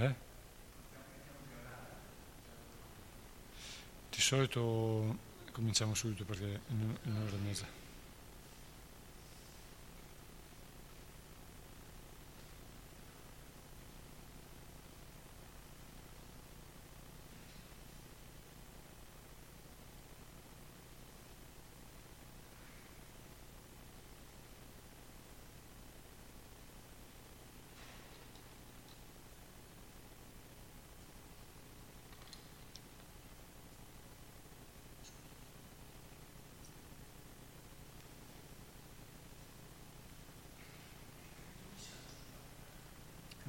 [0.00, 0.14] Eh?
[4.10, 5.18] Di solito
[5.52, 7.89] cominciamo subito perché in un'ora e mezza.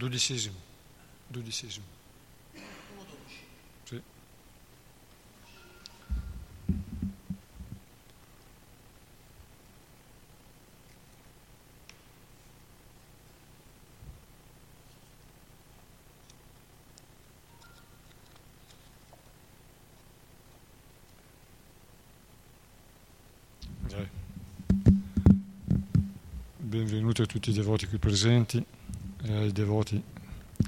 [0.01, 0.57] Dodicesimo.
[1.27, 1.85] Dodicesimo.
[3.83, 4.01] Sì.
[26.57, 28.65] Benvenuti a tutti i devoti qui presenti
[29.23, 30.01] e ai devoti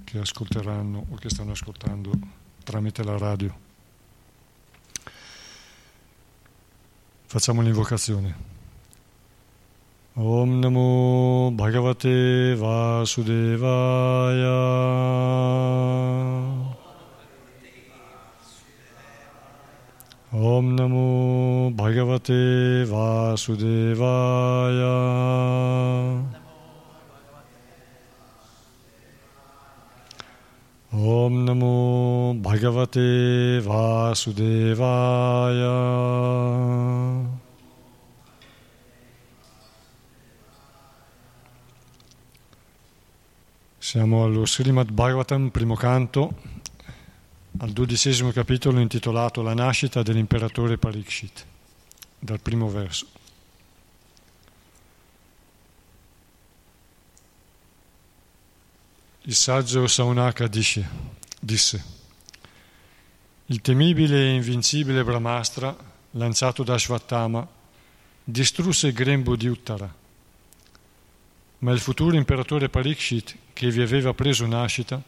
[0.03, 2.11] che ascolteranno o che stanno ascoltando
[2.63, 3.55] tramite la radio.
[7.25, 8.51] Facciamo l'invocazione.
[10.15, 13.41] Om Namo Bhagavate Vasudevaya.
[20.29, 23.81] Om Namo Bhagavate Vasudevaya.
[31.05, 34.95] Om Namo Bhagavate Vasudevaya.
[43.77, 46.35] Siamo allo Srimad Bhagavatam, primo canto,
[47.57, 51.45] al dodicesimo capitolo intitolato La nascita dell'imperatore Parikshit,
[52.17, 53.22] dal primo verso.
[59.25, 60.85] Il saggio Saunaka dice,
[61.39, 61.83] disse,
[63.45, 65.73] il temibile e invincibile Brahmastra,
[66.11, 67.47] lanciato da Shvatama,
[68.21, 69.95] distrusse il grembo di Uttara,
[71.59, 75.01] ma il futuro imperatore Parikshit, che vi aveva preso nascita,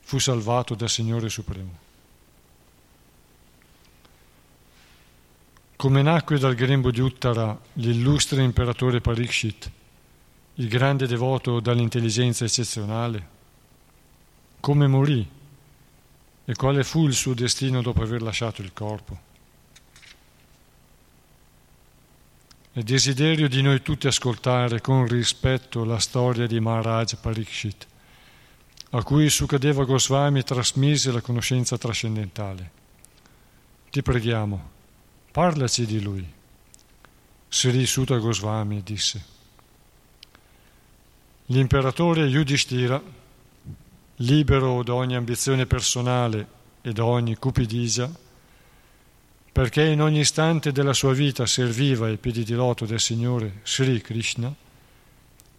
[0.00, 1.78] fu salvato dal Signore Supremo.
[5.76, 9.70] Come nacque dal grembo di Uttara l'illustre imperatore Parikshit,
[10.56, 13.34] il grande devoto dall'intelligenza eccezionale,
[14.66, 15.24] come morì
[16.44, 19.16] e quale fu il suo destino dopo aver lasciato il corpo.
[22.72, 27.86] È desiderio di noi tutti ascoltare con rispetto la storia di Maharaj Parikshit,
[28.90, 32.70] a cui Sukadeva Goswami trasmise la conoscenza trascendentale.
[33.88, 34.70] Ti preghiamo,
[35.30, 36.28] parlaci di lui.
[37.48, 39.24] Sri Sutta Goswami disse.
[41.46, 43.00] L'imperatore Yudhishthira
[44.16, 46.46] libero da ogni ambizione personale
[46.80, 48.10] e da ogni cupidigia,
[49.52, 54.00] perché in ogni istante della sua vita serviva ai piedi di loto del Signore Sri
[54.00, 54.54] Krishna,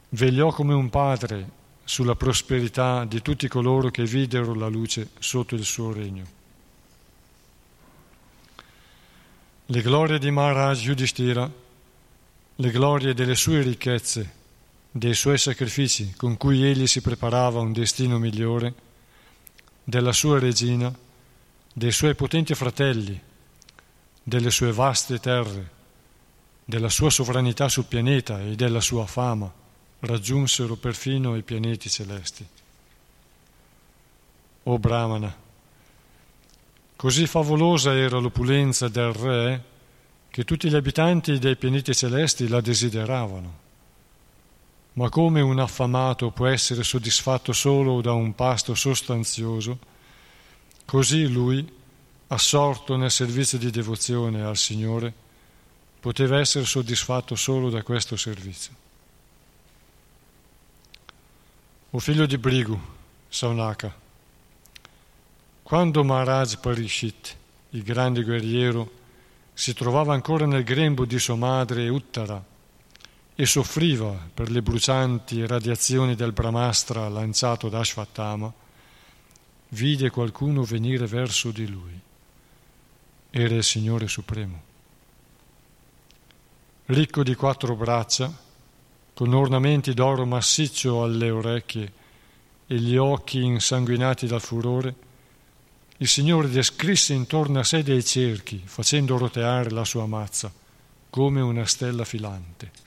[0.09, 1.49] vegliò come un padre
[1.83, 6.35] sulla prosperità di tutti coloro che videro la luce sotto il suo regno.
[9.65, 11.51] Le glorie di Maharaj Yudhishthira,
[12.55, 14.36] le glorie delle sue ricchezze
[14.97, 18.73] dei suoi sacrifici con cui egli si preparava un destino migliore,
[19.83, 20.91] della sua regina,
[21.71, 23.19] dei suoi potenti fratelli,
[24.23, 25.75] delle sue vaste terre,
[26.65, 29.53] della sua sovranità sul pianeta e della sua fama,
[29.99, 32.45] raggiunsero perfino i pianeti celesti.
[34.63, 35.33] O Brahmana,
[36.95, 39.63] così favolosa era l'opulenza del re
[40.29, 43.65] che tutti gli abitanti dei pianeti celesti la desideravano
[44.97, 49.77] ma come un affamato può essere soddisfatto solo da un pasto sostanzioso,
[50.85, 51.65] così lui,
[52.27, 55.13] assorto nel servizio di devozione al Signore,
[55.99, 58.73] poteva essere soddisfatto solo da questo servizio.
[61.91, 62.79] O figlio di Brigu,
[63.29, 63.95] Saunaka,
[65.61, 67.35] quando Maharaj Parishit,
[67.71, 68.91] il grande guerriero,
[69.53, 72.43] si trovava ancora nel grembo di sua madre Uttara,
[73.39, 78.51] e soffriva per le brucianti radiazioni del Brahmastra lanciato da Ashvatthama,
[79.69, 82.01] vide qualcuno venire verso di lui.
[83.29, 84.63] Era il Signore Supremo.
[86.85, 88.35] Ricco di quattro braccia,
[89.13, 91.93] con ornamenti d'oro massiccio alle orecchie
[92.65, 94.95] e gli occhi insanguinati dal furore,
[95.97, 100.51] il Signore descrisse intorno a sé dei cerchi, facendo roteare la sua mazza,
[101.11, 102.85] come una stella filante.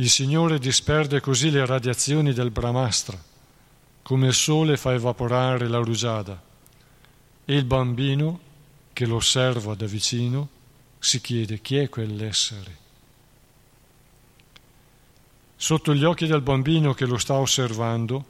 [0.00, 3.20] Il Signore disperde così le radiazioni del Brahmastra,
[4.02, 6.40] come il sole fa evaporare la rugiada,
[7.44, 8.40] e il bambino,
[8.92, 10.48] che lo osserva da vicino,
[11.00, 12.76] si chiede chi è quell'essere.
[15.56, 18.24] Sotto gli occhi del bambino che lo sta osservando,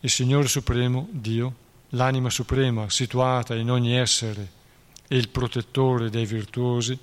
[0.00, 1.54] il Signore Supremo, Dio,
[1.90, 4.50] l'anima suprema situata in ogni essere
[5.06, 6.98] e il protettore dei virtuosi,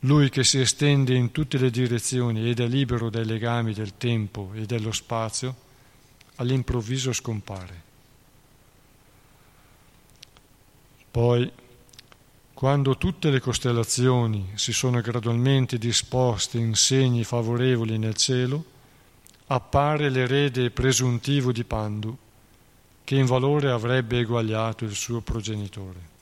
[0.00, 4.50] lui che si estende in tutte le direzioni ed è libero dai legami del tempo
[4.54, 5.54] e dello spazio,
[6.36, 7.82] all'improvviso scompare.
[11.10, 11.50] Poi,
[12.52, 18.64] quando tutte le costellazioni si sono gradualmente disposte in segni favorevoli nel cielo,
[19.46, 22.16] appare l'erede presuntivo di Pandu,
[23.02, 26.14] che in valore avrebbe eguagliato il suo progenitore.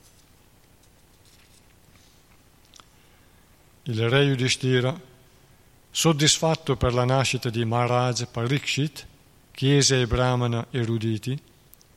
[3.87, 4.99] Il re Yudhishthira,
[5.91, 9.05] soddisfatto per la nascita di Maharaj Parikshit,
[9.51, 11.39] chiese ai brahmana eruditi,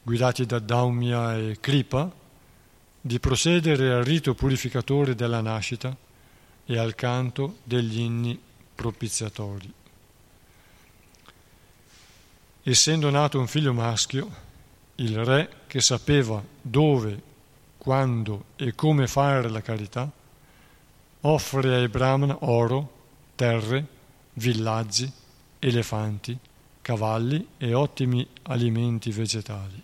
[0.02, 2.12] guidati da Daumya e Kripa,
[3.00, 5.96] di procedere al rito purificatore della nascita
[6.66, 8.38] e al canto degli inni
[8.74, 9.72] propiziatori.
[12.64, 14.30] Essendo nato un figlio maschio,
[14.96, 17.22] il re, che sapeva dove,
[17.78, 20.12] quando e come fare la carità,
[21.20, 22.92] offre ai brahmana oro,
[23.34, 23.86] terre,
[24.34, 25.10] villaggi,
[25.58, 26.38] elefanti,
[26.80, 29.82] cavalli e ottimi alimenti vegetali.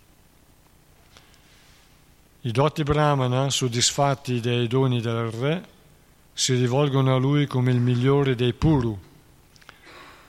[2.42, 5.68] I dotti brahmana, soddisfatti dei doni del re,
[6.32, 8.98] si rivolgono a lui come il migliore dei puru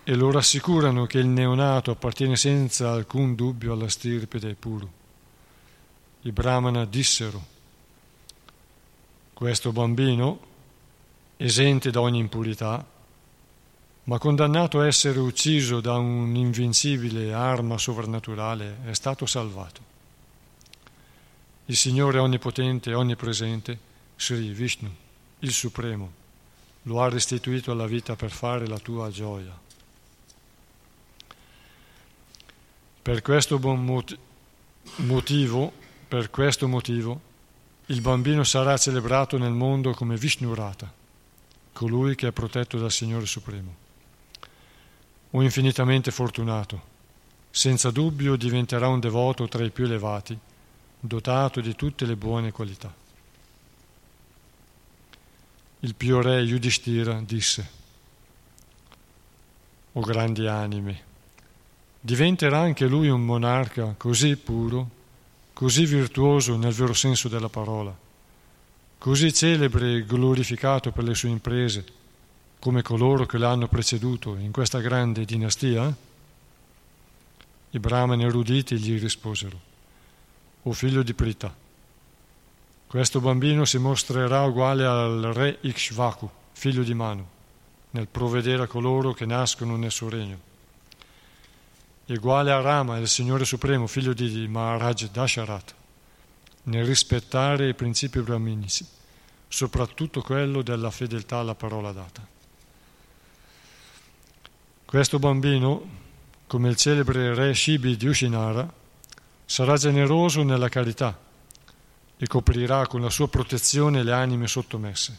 [0.03, 4.87] e lo rassicurano che il neonato appartiene senza alcun dubbio alla stirpe dei puru.
[6.21, 7.43] I brahmana dissero,
[9.33, 10.39] questo bambino,
[11.37, 12.85] esente da ogni impurità,
[14.03, 19.93] ma condannato a essere ucciso da un'invincibile arma sovrannaturale, è stato salvato.
[21.65, 23.77] Il Signore Onnipotente e Onnipresente,
[24.15, 24.89] Sri Vishnu,
[25.39, 26.11] il Supremo,
[26.83, 29.57] lo ha restituito alla vita per fare la tua gioia.
[33.01, 33.59] Per questo
[34.97, 35.71] motivo,
[36.07, 37.21] per questo motivo,
[37.87, 40.91] il bambino sarà celebrato nel mondo come Vishnurata,
[41.75, 43.75] colui che è protetto dal Signore Supremo.
[45.31, 46.93] O infinitamente fortunato,
[47.51, 50.39] senza dubbio diventerà un devoto tra i più elevati
[50.97, 52.93] dotato di tutte le buone qualità.
[55.81, 57.69] Il pio re Yudhishthira disse,
[59.91, 61.03] O grandi anime,
[61.99, 64.89] diventerà anche lui un monarca così puro,
[65.51, 68.03] così virtuoso nel vero senso della parola,
[68.97, 71.85] così celebre e glorificato per le sue imprese,
[72.59, 75.95] come coloro che l'hanno preceduto in questa grande dinastia?
[77.69, 79.73] I brahmani eruditi gli risposero
[80.63, 81.53] o figlio di Prita.
[82.87, 87.25] Questo bambino si mostrerà uguale al re Ikshvaku, figlio di Manu,
[87.91, 90.39] nel provvedere a coloro che nascono nel suo regno.
[92.07, 95.73] Uguale a Rama, il Signore Supremo, figlio di Maharaj Dasharat,
[96.65, 98.85] nel rispettare i principi brahminici,
[99.47, 102.25] soprattutto quello della fedeltà alla parola data.
[104.85, 106.03] Questo bambino,
[106.47, 108.83] come il celebre re Shibi di Ushinara,
[109.47, 111.17] Sarà generoso nella carità
[112.17, 115.17] e coprirà con la sua protezione le anime sottomesse.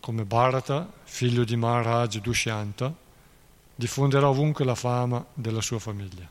[0.00, 2.92] Come Bharata, figlio di Maharaj Dushyanta,
[3.76, 6.28] diffonderà ovunque la fama della sua famiglia.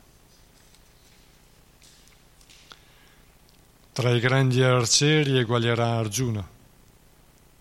[3.94, 6.44] Tra i grandi arcieri eguaglierà Arjuna,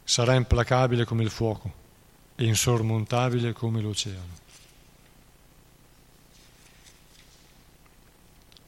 [0.04, 1.72] sarà implacabile come il fuoco
[2.34, 4.42] e insormontabile come l'oceano.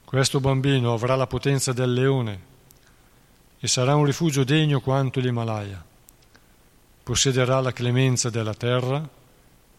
[0.06, 2.40] Questo bambino avrà la potenza del leone
[3.60, 5.84] e sarà un rifugio degno quanto l'Himalaya.
[7.02, 9.10] Possederà la clemenza della terra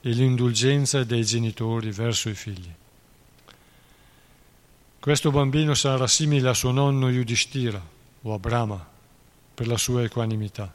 [0.00, 2.75] e l'indulgenza dei genitori verso i figli.
[5.06, 7.80] Questo bambino sarà simile a suo nonno Yudhishthira
[8.22, 8.84] o a Brahma
[9.54, 10.75] per la sua equanimità.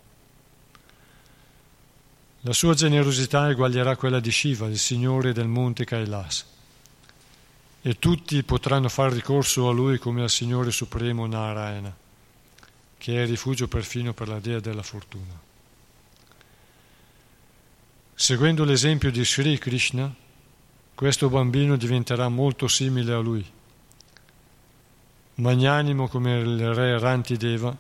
[2.40, 6.46] La sua generosità eguaglierà quella di Shiva, il signore del monte Kailas
[7.82, 11.94] e tutti potranno fare ricorso a lui come al Signore Supremo Narayana,
[12.98, 15.38] che è rifugio perfino per la dea della fortuna.
[18.16, 20.10] Seguendo l'esempio di Sri Krishna,
[20.96, 23.60] questo bambino diventerà molto simile a lui.
[25.42, 27.76] Magnanimo come il re Rantideva,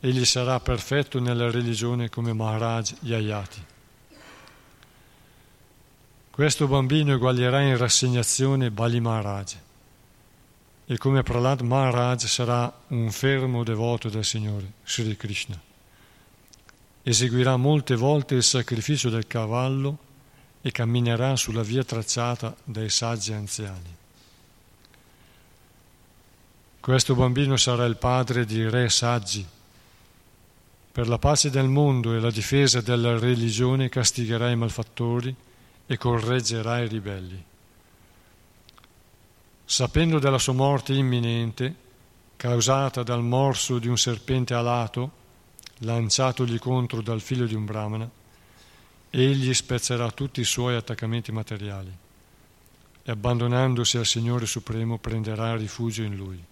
[0.00, 3.64] egli sarà perfetto nella religione come Maharaj Yayati.
[6.28, 9.54] Questo bambino eguaglierà in rassegnazione Bali Maharaj
[10.86, 15.60] e come Prahlad Maharaj sarà un fermo devoto del Signore, Sri Krishna.
[17.04, 19.98] Eseguirà molte volte il sacrificio del cavallo
[20.60, 24.00] e camminerà sulla via tracciata dai saggi anziani.
[26.82, 29.46] Questo bambino sarà il padre di re saggi.
[30.90, 35.32] Per la pace del mondo e la difesa della religione castigherà i malfattori
[35.86, 37.44] e correggerà i ribelli.
[39.64, 41.72] Sapendo della sua morte imminente,
[42.34, 45.12] causata dal morso di un serpente alato,
[45.78, 48.10] lanciatogli contro dal figlio di un brahmana,
[49.08, 51.96] egli spezzerà tutti i suoi attaccamenti materiali
[53.04, 56.50] e abbandonandosi al Signore Supremo prenderà rifugio in Lui.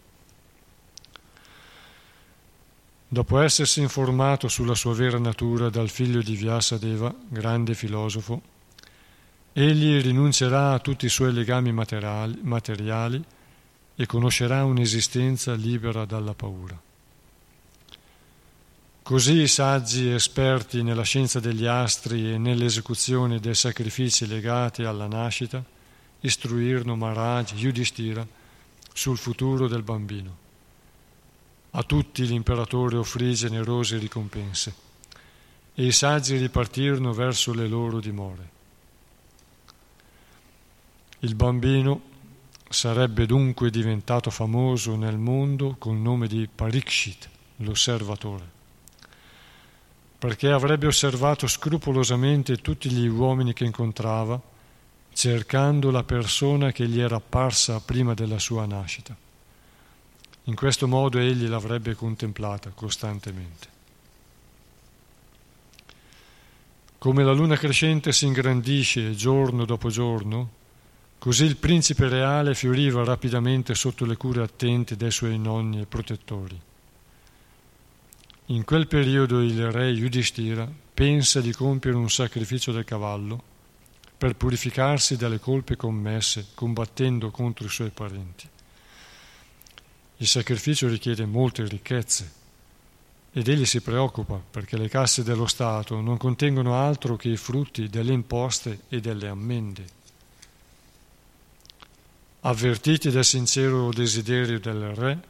[3.13, 8.41] Dopo essersi informato sulla sua vera natura dal figlio di Vyasadeva, grande filosofo,
[9.53, 13.21] Egli rinuncerà a tutti i suoi legami materiali, materiali
[13.97, 16.81] e conoscerà un'esistenza libera dalla paura.
[19.03, 25.65] Così i saggi esperti nella scienza degli astri e nell'esecuzione dei sacrifici legati alla nascita
[26.21, 28.25] istruirono Maharaj Yudhishthira
[28.93, 30.49] sul futuro del bambino.
[31.73, 34.75] A tutti l'imperatore offrì generose ricompense
[35.75, 38.49] e i saggi ripartirono verso le loro dimore.
[41.21, 42.03] Il bambino
[42.69, 48.45] sarebbe dunque diventato famoso nel mondo col nome di Parikshit, l'osservatore,
[50.19, 54.41] perché avrebbe osservato scrupolosamente tutti gli uomini che incontrava,
[55.13, 59.17] cercando la persona che gli era apparsa prima della sua nascita.
[60.51, 63.69] In questo modo egli l'avrebbe contemplata costantemente.
[66.99, 70.59] Come la luna crescente si ingrandisce giorno dopo giorno,
[71.21, 76.59] Così il principe reale fioriva rapidamente sotto le cure attente dei suoi nonni e protettori.
[78.47, 83.43] In quel periodo il re Yudhishthira pensa di compiere un sacrificio del cavallo
[84.17, 88.49] per purificarsi dalle colpe commesse combattendo contro i suoi parenti.
[90.21, 92.31] Il sacrificio richiede molte ricchezze
[93.33, 97.89] ed egli si preoccupa perché le casse dello Stato non contengono altro che i frutti
[97.89, 99.85] delle imposte e delle ammende.
[102.41, 105.23] Avvertiti dal sincero desiderio del re,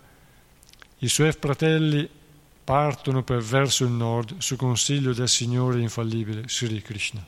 [0.99, 2.09] i suoi fratelli
[2.65, 7.25] partono per verso il nord su consiglio del Signore infallibile Sri Krishna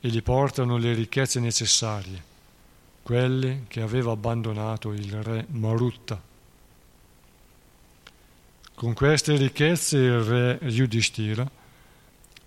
[0.00, 2.22] e gli portano le ricchezze necessarie,
[3.06, 6.20] quelle che aveva abbandonato il re Marutta.
[8.74, 11.48] Con queste ricchezze il re Yudhishthira,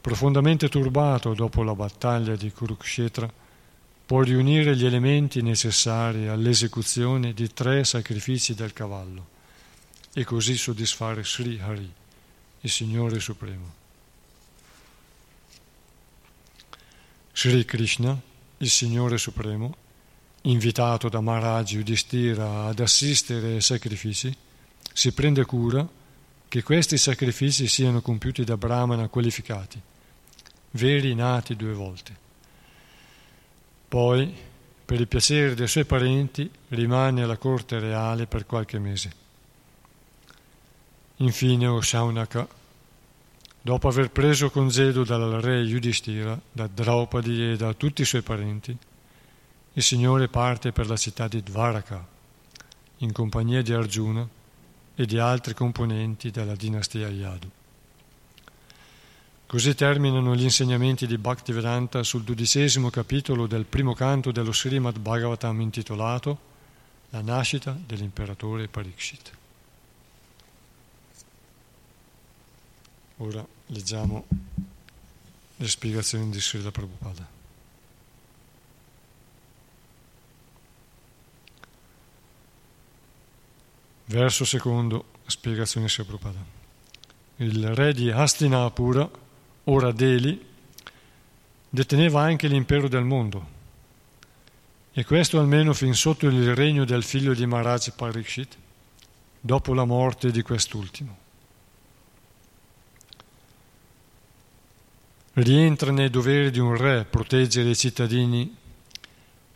[0.01, 3.31] profondamente turbato dopo la battaglia di Kurukshetra,
[4.05, 9.27] può riunire gli elementi necessari all'esecuzione di tre sacrifici del cavallo
[10.13, 11.89] e così soddisfare Sri Hari,
[12.59, 13.73] il Signore Supremo.
[17.31, 18.19] Sri Krishna,
[18.57, 19.87] il Signore Supremo,
[20.43, 24.35] invitato da Maharaj Yudhishthira ad assistere ai sacrifici,
[24.93, 25.87] si prende cura
[26.47, 29.79] che questi sacrifici siano compiuti da brahmana qualificati,
[30.71, 32.27] veri nati due volte.
[33.87, 34.35] Poi,
[34.85, 39.11] per il piacere dei suoi parenti, rimane alla corte reale per qualche mese.
[41.17, 42.47] Infine Oshaunaka,
[43.61, 48.75] dopo aver preso congedo dal re Yudhishthira, da Draupadi e da tutti i suoi parenti,
[49.73, 52.05] il Signore parte per la città di Dvaraka,
[52.97, 54.27] in compagnia di Arjuna
[54.95, 57.49] e di altri componenti della dinastia Yadu.
[59.45, 65.61] Così terminano gli insegnamenti di Bhaktivedanta sul dodicesimo capitolo del primo canto dello Srimad Bhagavatam
[65.61, 66.47] intitolato
[67.09, 69.31] La nascita dell'imperatore Parikshit.
[73.17, 74.25] Ora leggiamo
[75.55, 77.38] le spiegazioni di Srila Prabhupada.
[84.09, 86.43] Verso secondo, spiegazione Prabhupada.
[87.37, 89.07] Il re di Hastinapura
[89.65, 90.43] ora Delhi,
[91.69, 93.57] deteneva anche l'impero del mondo.
[94.91, 98.57] E questo almeno fin sotto il regno del figlio di Maharaj Parikshit,
[99.39, 101.17] dopo la morte di quest'ultimo.
[105.33, 108.57] Rientra nei doveri di un re proteggere i cittadini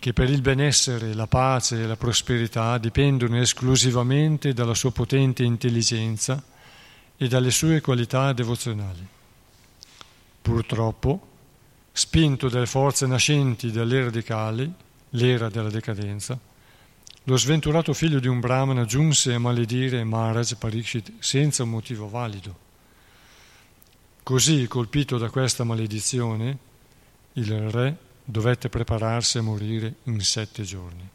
[0.03, 6.43] che per il benessere, la pace e la prosperità dipendono esclusivamente dalla sua potente intelligenza
[7.15, 9.07] e dalle sue qualità devozionali.
[10.41, 11.27] Purtroppo,
[11.93, 14.69] spinto dalle forze nascenti dell'era decali,
[15.11, 16.37] l'era della decadenza,
[17.23, 22.53] lo sventurato figlio di un brahmana giunse a maledire Maharaj Pariksit senza un motivo valido.
[24.21, 26.57] Così, colpito da questa maledizione,
[27.35, 31.09] il re dovette prepararsi a morire in sette giorni.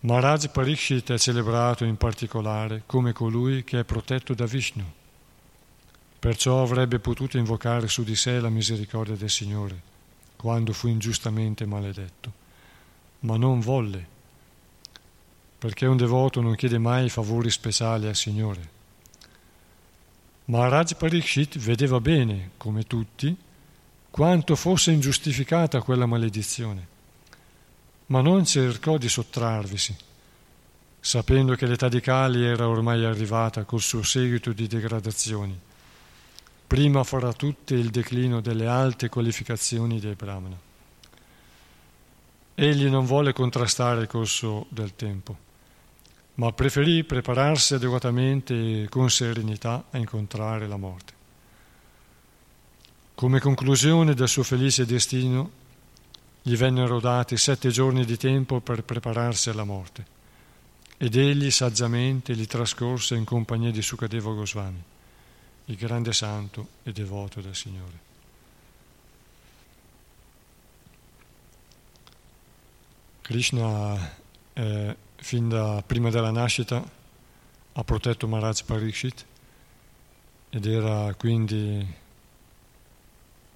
[0.00, 4.84] Maharaj Pariksit è celebrato in particolare come colui che è protetto da Vishnu.
[6.18, 9.88] Perciò avrebbe potuto invocare su di sé la misericordia del Signore
[10.36, 12.32] quando fu ingiustamente maledetto,
[13.20, 14.06] ma non volle,
[15.58, 18.78] perché un devoto non chiede mai favori speciali al Signore.
[20.46, 23.36] Maharaj Pariksit vedeva bene, come tutti,
[24.10, 26.86] quanto fosse ingiustificata quella maledizione,
[28.06, 29.96] ma non cercò di sottrarvisi,
[30.98, 35.58] sapendo che l'età di Kali era ormai arrivata col suo seguito di degradazioni,
[36.66, 40.58] prima fra tutte il declino delle alte qualificazioni dei Brahmana.
[42.54, 45.36] Egli non volle contrastare il corso del tempo,
[46.34, 51.19] ma preferì prepararsi adeguatamente e con serenità a incontrare la morte.
[53.20, 55.50] Come conclusione del suo felice destino,
[56.40, 60.06] gli vennero dati sette giorni di tempo per prepararsi alla morte,
[60.96, 64.82] ed egli saggiamente li trascorse in compagnia di Sukadeva Goswami,
[65.66, 67.98] il grande santo e devoto del Signore.
[73.20, 74.16] Krishna,
[74.54, 76.82] eh, fin da prima della nascita,
[77.72, 79.26] ha protetto Maharaj Pariksit
[80.48, 82.08] ed era quindi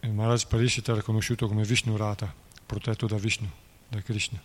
[0.04, 2.32] il Maharaj Parishit era conosciuto come Vishnu Rata,
[2.66, 3.50] protetto da Vishnu,
[3.88, 4.40] da Krishna.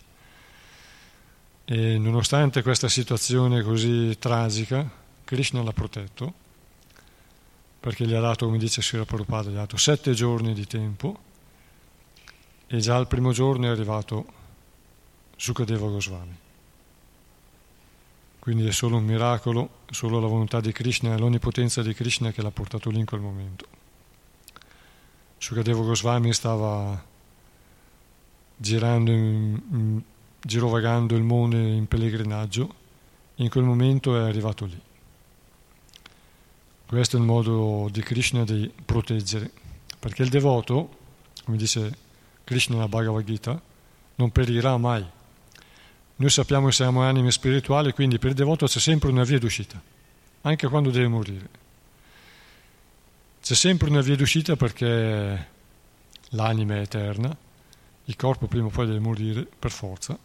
[1.66, 4.90] E nonostante questa situazione così tragica,
[5.26, 6.48] Krishna l'ha protetto
[7.80, 11.28] perché gli ha dato, come dice Sri Prabhupada, gli ha dato sette giorni di tempo
[12.68, 14.26] e già al primo giorno è arrivato
[15.36, 16.38] Sukadeva Goswami.
[18.40, 22.42] Quindi è solo un miracolo, solo la volontà di Krishna e l'onnipotenza di Krishna che
[22.42, 23.79] l'ha portato lì in quel momento.
[25.40, 27.02] Sukadeva Goswami stava
[28.56, 30.02] girando, in, in,
[30.42, 32.76] girovagando il mondo in pellegrinaggio
[33.36, 34.80] in quel momento è arrivato lì.
[36.86, 39.50] Questo è il modo di Krishna di proteggere,
[39.98, 40.98] perché il devoto,
[41.46, 41.98] come dice
[42.44, 43.62] Krishna nella Bhagavad Gita,
[44.16, 45.06] non perirà mai.
[46.18, 49.82] Noi sappiamo che siamo anime spirituali, quindi per il devoto c'è sempre una via d'uscita,
[50.42, 51.59] anche quando deve morire.
[53.50, 55.48] C'è sempre una via d'uscita perché
[56.30, 57.36] l'anima è eterna,
[58.06, 60.16] il corpo prima o poi deve morire per forza.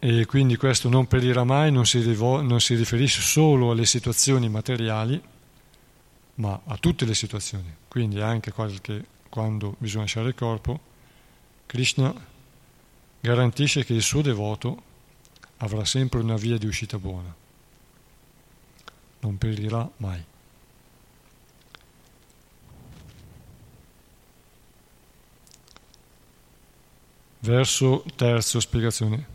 [0.00, 4.48] E quindi questo non perirà mai, non si, rivol- non si riferisce solo alle situazioni
[4.48, 5.22] materiali,
[6.34, 7.72] ma a tutte le situazioni.
[7.86, 10.80] Quindi anche qualche, quando bisogna lasciare il corpo,
[11.66, 12.12] Krishna
[13.20, 14.82] garantisce che il suo devoto
[15.58, 17.32] avrà sempre una via di uscita buona.
[19.20, 20.24] Non perirà mai.
[27.40, 29.26] Verso terzo, spiegazione.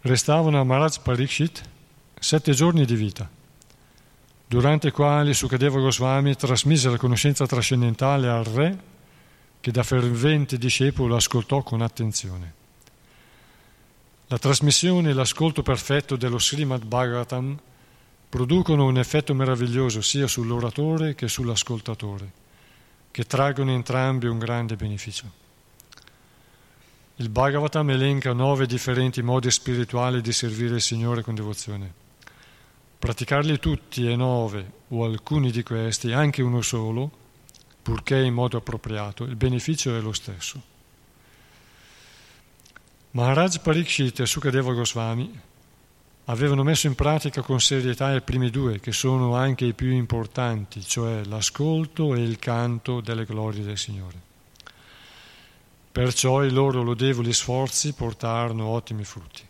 [0.00, 1.62] Restavano a Maharaj Parikshit
[2.18, 3.28] sette giorni di vita,
[4.46, 8.78] durante i quali Sukadeva Goswami trasmise la conoscenza trascendentale al re,
[9.60, 12.54] che da fervente discepolo ascoltò con attenzione.
[14.26, 17.58] La trasmissione e l'ascolto perfetto dello Srimad Bhagavatam
[18.28, 22.32] producono un effetto meraviglioso sia sull'oratore che sull'ascoltatore,
[23.10, 25.41] che traggono entrambi un grande beneficio.
[27.16, 31.92] Il Bhagavatam elenca nove differenti modi spirituali di servire il Signore con devozione.
[32.98, 37.10] Praticarli tutti e nove o alcuni di questi, anche uno solo,
[37.82, 40.62] purché in modo appropriato, il beneficio è lo stesso.
[43.10, 45.38] Maharaj Parikshit e Sukadeva Goswami
[46.26, 50.80] avevano messo in pratica con serietà i primi due, che sono anche i più importanti,
[50.80, 54.31] cioè l'ascolto e il canto delle glorie del Signore.
[55.92, 59.42] Perciò i loro lodevoli sforzi portarono ottimi frutti.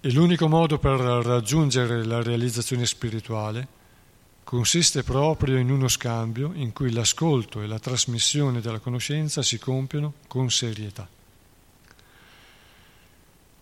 [0.00, 3.68] E l'unico modo per raggiungere la realizzazione spirituale
[4.42, 10.14] consiste proprio in uno scambio in cui l'ascolto e la trasmissione della conoscenza si compiono
[10.26, 11.08] con serietà.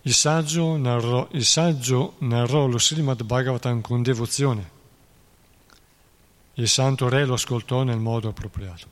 [0.05, 4.71] Il saggio narrò, il saggio narrò lo Srimad Bhagavatam con devozione.
[6.55, 8.92] Il santo re lo ascoltò nel modo appropriato.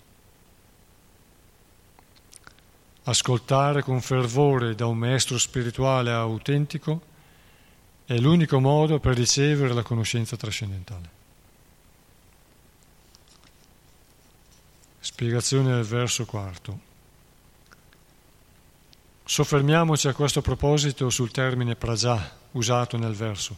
[3.11, 7.09] Ascoltare con fervore da un maestro spirituale autentico
[8.07, 11.19] è l'unico modo per ricevere la conoscenza trascendentale.
[15.01, 16.89] Spiegazione del verso quarto.
[19.25, 23.57] Soffermiamoci a questo proposito sul termine praja usato nel verso.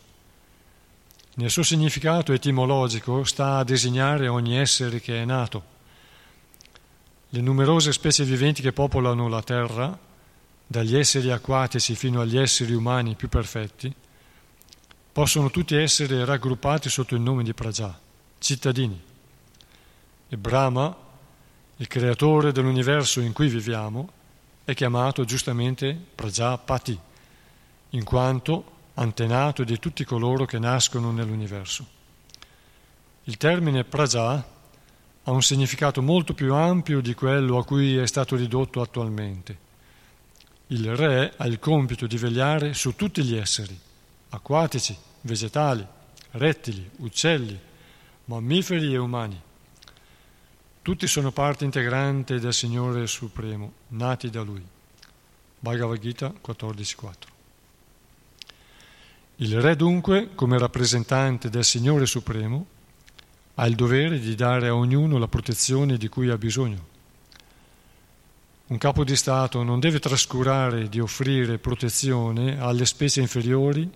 [1.34, 5.64] Nel suo significato etimologico sta a designare ogni essere che è nato.
[7.34, 9.98] Le numerose specie viventi che popolano la terra,
[10.66, 13.90] dagli esseri acquatici fino agli esseri umani più perfetti,
[15.10, 17.98] possono tutti essere raggruppati sotto il nome di praja,
[18.38, 19.02] cittadini.
[20.28, 20.94] E Brahma,
[21.76, 24.10] il creatore dell'universo in cui viviamo,
[24.66, 27.00] è chiamato giustamente Prajapati,
[27.88, 31.86] in quanto antenato di tutti coloro che nascono nell'universo.
[33.24, 34.60] Il termine Praja
[35.24, 39.70] ha un significato molto più ampio di quello a cui è stato ridotto attualmente.
[40.68, 43.78] Il re ha il compito di vegliare su tutti gli esseri,
[44.30, 45.87] acquatici, vegetali,
[46.32, 47.58] rettili, uccelli,
[48.24, 49.40] mammiferi e umani
[50.82, 54.66] tutti sono parte integrante del Signore Supremo, nati da Lui.
[55.61, 57.12] Bhagavad Gita 14.4.
[59.37, 62.66] Il Re dunque, come rappresentante del Signore Supremo,
[63.54, 66.90] ha il dovere di dare a ognuno la protezione di cui ha bisogno.
[68.66, 73.90] Un capo di Stato non deve trascurare di offrire protezione alle specie inferiori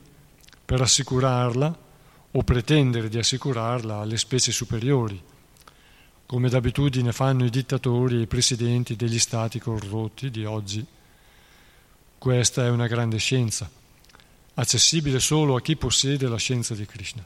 [0.65, 1.79] per assicurarla
[2.33, 5.23] o pretendere di assicurarla alle specie superiori
[6.27, 10.85] come d'abitudine fanno i dittatori e i presidenti degli stati corrotti di oggi.
[12.19, 13.71] Questa è una grande scienza,
[14.55, 17.25] accessibile solo a chi possiede la scienza di Krishna.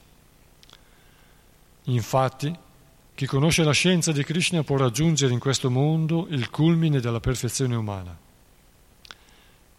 [1.90, 2.56] Infatti,
[3.14, 7.74] chi conosce la scienza di Krishna può raggiungere in questo mondo il culmine della perfezione
[7.74, 8.16] umana,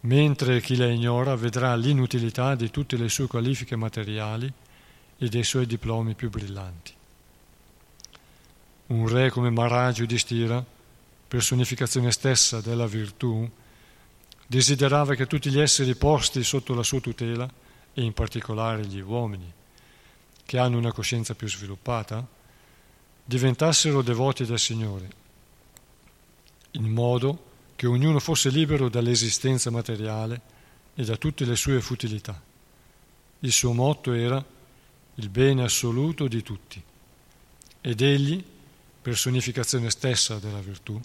[0.02, 4.52] mentre chi la ignora vedrà l'inutilità di tutte le sue qualifiche materiali
[5.18, 6.94] e dei suoi diplomi più brillanti.
[8.88, 10.64] Un re come Maharaj Yudhishthira,
[11.28, 13.50] personificazione stessa della virtù,
[14.46, 17.50] desiderava che tutti gli esseri posti sotto la sua tutela,
[17.94, 19.52] e in particolare gli uomini,
[20.52, 22.28] che hanno una coscienza più sviluppata,
[23.24, 25.10] diventassero devoti del Signore,
[26.72, 27.46] in modo
[27.78, 30.42] che ognuno fosse libero dall'esistenza materiale
[30.94, 32.38] e da tutte le sue futilità.
[33.40, 34.44] Il suo motto era
[35.16, 36.84] il bene assoluto di tutti
[37.80, 38.44] ed egli
[39.02, 41.00] personificazione stessa della virtù,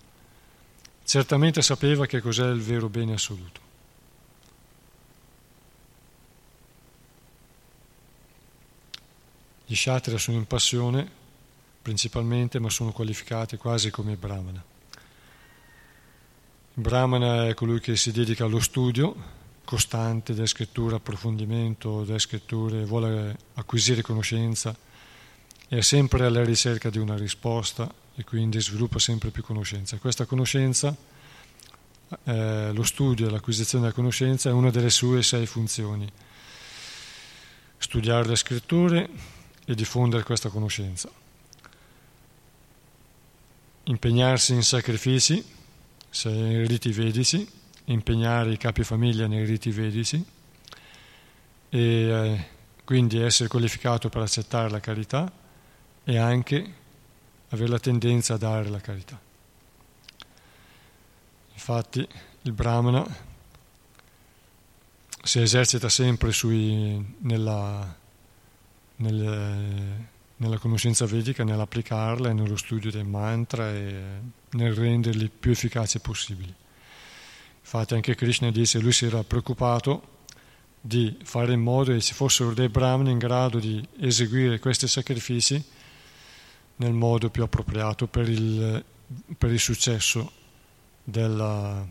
[1.04, 3.65] certamente sapeva che cos'è il vero bene assoluto.
[9.66, 11.10] Gli Kshatriya sono in passione
[11.82, 14.64] principalmente, ma sono qualificati quasi come Brahmana.
[16.74, 22.84] Il Brahmana è colui che si dedica allo studio costante delle scritture, approfondimento delle scritture,
[22.84, 24.74] vuole acquisire conoscenza
[25.68, 29.96] è sempre alla ricerca di una risposta e quindi sviluppa sempre più conoscenza.
[29.96, 30.94] Questa conoscenza,
[32.22, 36.08] eh, lo studio e l'acquisizione della conoscenza è una delle sue sei funzioni.
[37.78, 39.08] Studiare le scritture
[39.66, 41.10] e diffondere questa conoscenza.
[43.84, 45.44] Impegnarsi in sacrifici,
[46.08, 47.46] se in riti vedici,
[47.86, 50.24] impegnare i capi famiglia nei riti vedici
[51.68, 52.48] e eh,
[52.84, 55.30] quindi essere qualificato per accettare la carità
[56.04, 56.74] e anche
[57.48, 59.20] avere la tendenza a dare la carità.
[61.52, 62.06] Infatti
[62.42, 63.04] il Brahmana
[65.22, 67.96] si esercita sempre sui, nella,
[68.96, 70.06] nel,
[70.36, 76.54] nella conoscenza vedica, nell'applicarla e nello studio dei mantra e nel renderli più efficaci possibili.
[77.60, 80.14] Infatti anche Krishna dice, lui si era preoccupato
[80.80, 85.60] di fare in modo che ci fossero dei brahmani in grado di eseguire questi sacrifici
[86.76, 88.84] nel modo più appropriato per il,
[89.36, 90.30] per il successo
[91.02, 91.84] della,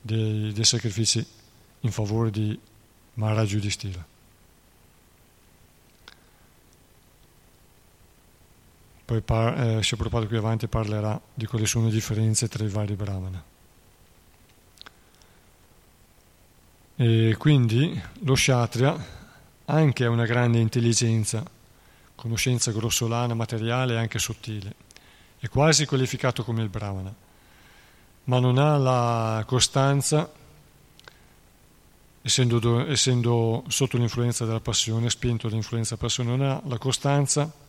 [0.00, 1.24] dei, dei, sacrifici
[1.80, 2.58] in favore di
[3.14, 4.04] Maharaj Yudhishthira.
[9.06, 12.94] Poi par, eh, Prabhupada qui avanti parlerà di quali sono le differenze tra i vari
[12.94, 13.42] brahmana.
[16.96, 19.14] E quindi lo kshatriya
[19.66, 21.42] anche ha una grande intelligenza
[22.16, 24.74] conoscenza grossolana, materiale e anche sottile.
[25.38, 27.14] È quasi qualificato come il Brahmana,
[28.24, 30.28] ma non ha la costanza,
[32.22, 37.64] essendo, essendo sotto l'influenza della passione, spinto dall'influenza della passione, non ha la costanza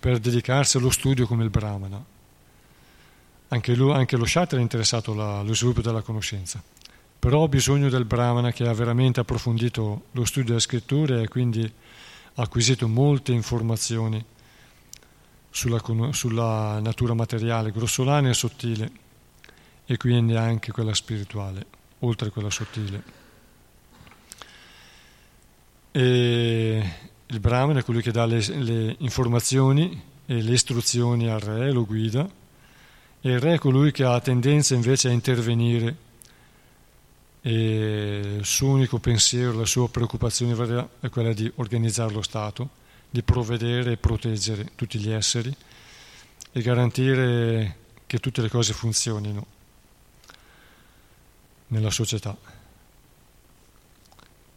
[0.00, 2.02] per dedicarsi allo studio come il Brahmana.
[3.48, 6.62] anche, lui, anche lo Shatra è interessato allo sviluppo della conoscenza,
[7.18, 11.70] però ha bisogno del Brahmana che ha veramente approfondito lo studio delle scritture e quindi
[12.34, 14.24] ha acquisito molte informazioni
[15.50, 15.82] sulla,
[16.12, 18.90] sulla natura materiale, grossolana e sottile,
[19.84, 21.66] e quindi anche quella spirituale,
[21.98, 23.02] oltre a quella sottile.
[25.92, 31.70] E il Brahman è colui che dà le, le informazioni e le istruzioni al re,
[31.70, 32.28] lo guida,
[33.20, 36.08] e il re è colui che ha tendenza invece a intervenire
[37.42, 42.68] e il suo unico pensiero, la sua preoccupazione è quella di organizzare lo Stato,
[43.08, 45.54] di provvedere e proteggere tutti gli esseri
[46.52, 49.46] e garantire che tutte le cose funzionino
[51.68, 52.36] nella società.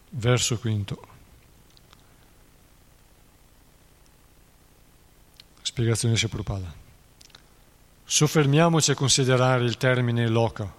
[0.09, 1.12] Verso quinto.
[5.73, 6.71] Spiegazione di Prabhupada.
[8.05, 10.71] Soffermiamoci a considerare il termine loca.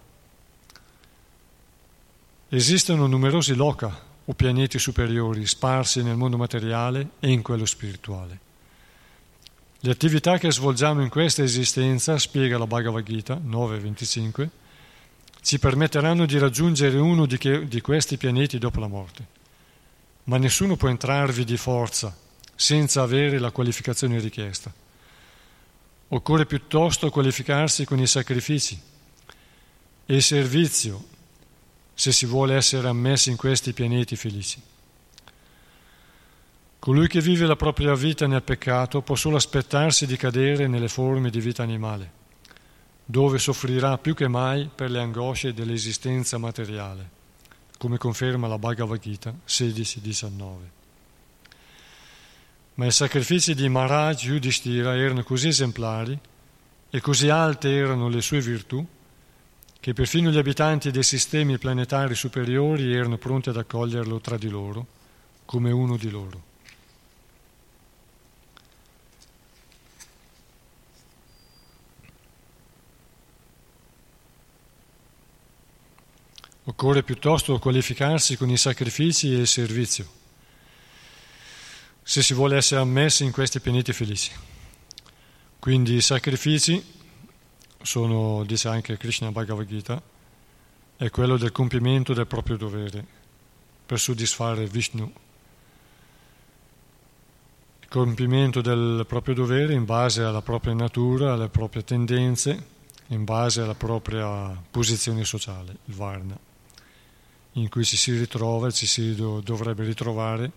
[2.48, 8.38] Esistono numerosi loca o pianeti superiori sparsi nel mondo materiale e in quello spirituale.
[9.80, 14.48] Le attività che svolgiamo in questa esistenza, spiega la Bhagavad Gita 9.25,
[15.42, 19.26] ci permetteranno di raggiungere uno di, che, di questi pianeti dopo la morte.
[20.24, 22.16] Ma nessuno può entrarvi di forza
[22.54, 24.83] senza avere la qualificazione richiesta.
[26.14, 28.81] Occorre piuttosto qualificarsi con i sacrifici
[30.07, 31.07] e il servizio
[31.92, 34.62] se si vuole essere ammessi in questi pianeti felici.
[36.79, 41.31] Colui che vive la propria vita nel peccato può solo aspettarsi di cadere nelle forme
[41.31, 42.12] di vita animale,
[43.05, 47.11] dove soffrirà più che mai per le angosce dell'esistenza materiale,
[47.77, 50.84] come conferma la Bhagavad Gita 16-19
[52.74, 56.18] ma i sacrifici di Maharaj Yudhishthira erano così esemplari
[56.90, 58.84] e così alte erano le sue virtù
[59.78, 64.87] che perfino gli abitanti dei sistemi planetari superiori erano pronti ad accoglierlo tra di loro
[65.44, 66.52] come uno di loro.
[76.66, 80.22] Occorre piuttosto qualificarsi con i sacrifici e il servizio
[82.06, 84.30] se si vuole essere ammessi in questi pianeti felici.
[85.58, 86.84] Quindi i sacrifici
[87.80, 90.02] sono, dice anche Krishna Bhagavad Gita,
[90.96, 93.04] è quello del compimento del proprio dovere
[93.86, 95.12] per soddisfare Vishnu.
[97.80, 102.66] Il compimento del proprio dovere in base alla propria natura, alle proprie tendenze,
[103.08, 106.38] in base alla propria posizione sociale, il Varna,
[107.52, 110.52] in cui ci si ritrova e ci si dovrebbe ritrovare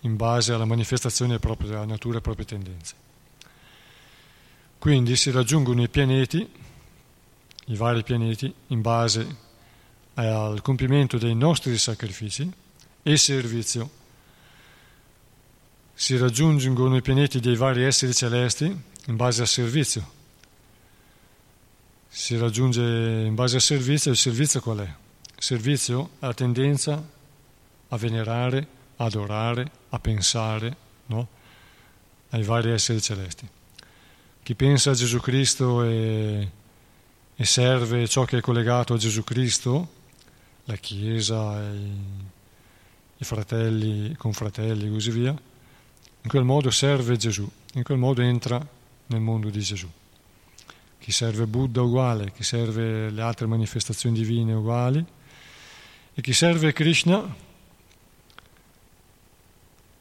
[0.00, 2.94] in base alla manifestazione della natura e alle proprie tendenze.
[4.78, 6.48] Quindi si raggiungono i pianeti,
[7.66, 9.36] i vari pianeti, in base
[10.14, 12.50] al compimento dei nostri sacrifici
[13.02, 13.90] e servizio.
[15.94, 18.64] Si raggiungono i pianeti dei vari esseri celesti
[19.06, 20.16] in base al servizio.
[22.08, 24.82] Si raggiunge in base al servizio, il servizio qual è?
[24.86, 27.04] Il servizio ha tendenza
[27.88, 28.66] a venerare,
[28.98, 31.28] adorare, a pensare no?
[32.30, 33.48] ai vari esseri celesti.
[34.42, 36.50] Chi pensa a Gesù Cristo e,
[37.34, 39.96] e serve ciò che è collegato a Gesù Cristo,
[40.64, 41.92] la Chiesa, i,
[43.16, 48.22] i fratelli, i confratelli e così via, in quel modo serve Gesù, in quel modo
[48.22, 48.66] entra
[49.06, 49.88] nel mondo di Gesù.
[50.98, 55.04] Chi serve Buddha uguale, chi serve le altre manifestazioni divine uguali
[56.14, 57.46] e chi serve Krishna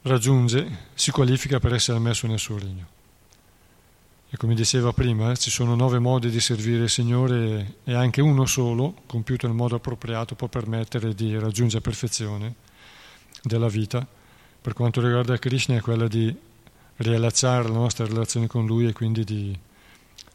[0.08, 2.96] raggiunge, si qualifica per essere messo nel suo regno.
[4.30, 8.46] E come diceva prima, ci sono nove modi di servire il Signore e anche uno
[8.46, 12.56] solo, compiuto nel modo appropriato, può permettere di raggiungere perfezione
[13.42, 14.06] della vita.
[14.62, 16.36] Per quanto riguarda Krishna è quella di
[16.98, 19.58] riallacciare la nostra relazione con Lui e quindi di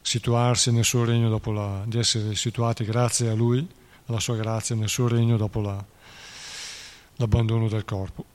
[0.01, 3.65] situarsi nel suo regno dopo la, di essere situati grazie a Lui,
[4.07, 5.85] alla sua grazia, nel suo regno dopo la,
[7.17, 8.25] l'abbandono del corpo.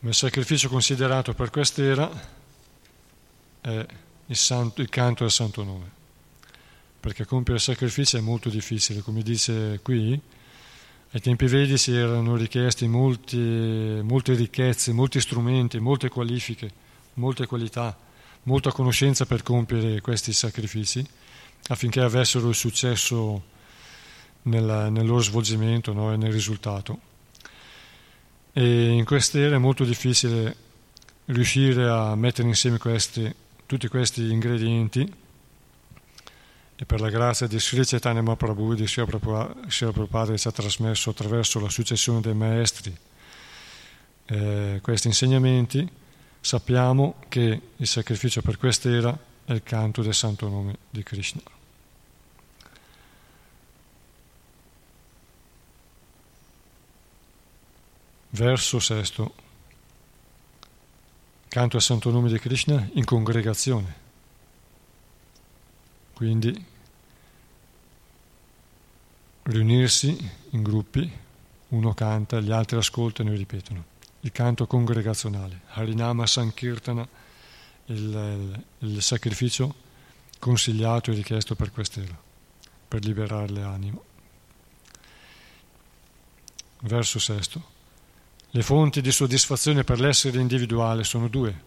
[0.00, 2.08] Ma il sacrificio considerato per quest'era
[3.60, 3.86] è
[4.26, 5.90] il, santo, il canto del santo nome,
[7.00, 10.20] perché compiere sacrifici è molto difficile, come dice qui,
[11.10, 16.70] ai tempi vedici erano richiesti molti, molte ricchezze, molti strumenti, molte qualifiche,
[17.14, 17.96] molte qualità,
[18.44, 21.04] molta conoscenza per compiere questi sacrifici
[21.68, 23.42] affinché avessero il successo
[24.42, 27.00] nel, nel loro svolgimento no, e nel risultato.
[28.58, 30.56] E in queste ere è molto difficile
[31.26, 33.32] riuscire a mettere insieme questi,
[33.66, 35.14] tutti questi ingredienti
[36.74, 41.60] e per la grazia di Sri Chaitanya Mahaprabhu di Sri Prabhupada ci ha trasmesso attraverso
[41.60, 42.92] la successione dei maestri
[44.26, 45.88] eh, questi insegnamenti,
[46.40, 51.57] sappiamo che il sacrificio per quest'era è il canto del santo nome di Krishna.
[58.38, 59.34] Verso sesto.
[61.48, 63.92] Canto al santo nome di Krishna in congregazione.
[66.14, 66.64] Quindi
[69.42, 71.10] riunirsi in gruppi,
[71.70, 73.84] uno canta, gli altri ascoltano e ripetono.
[74.20, 77.08] Il canto congregazionale, Harinama Sankirtana,
[77.86, 79.74] il, il sacrificio
[80.38, 82.16] consigliato e richiesto per quest'era,
[82.86, 84.04] per liberare l'animo.
[86.82, 87.77] Verso sesto.
[88.50, 91.66] Le fonti di soddisfazione per l'essere individuale sono due.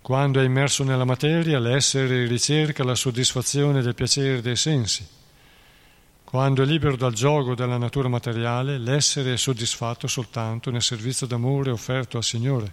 [0.00, 5.04] Quando è immerso nella materia, l'essere ricerca la soddisfazione del piacere dei sensi.
[6.22, 11.72] Quando è libero dal gioco della natura materiale, l'essere è soddisfatto soltanto nel servizio d'amore
[11.72, 12.72] offerto al Signore.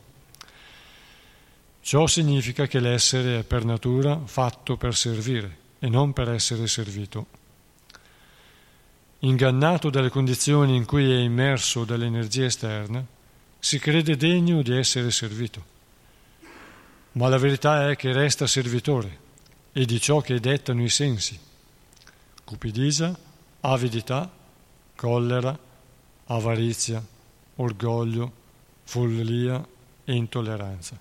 [1.82, 7.40] Ciò significa che l'essere è per natura fatto per servire e non per essere servito
[9.22, 13.06] ingannato dalle condizioni in cui è immerso dall'energia esterna,
[13.60, 15.64] si crede degno di essere servito.
[17.14, 19.20] Ma la verità è che resta servitore
[19.74, 21.38] e di ciò che dettano i sensi.
[22.44, 23.18] Cupidigia,
[23.62, 24.30] avidità,
[24.96, 25.58] collera,
[26.26, 27.04] avarizia,
[27.58, 28.32] orgoglio,
[28.84, 29.66] follia
[30.04, 30.98] e intolleranza.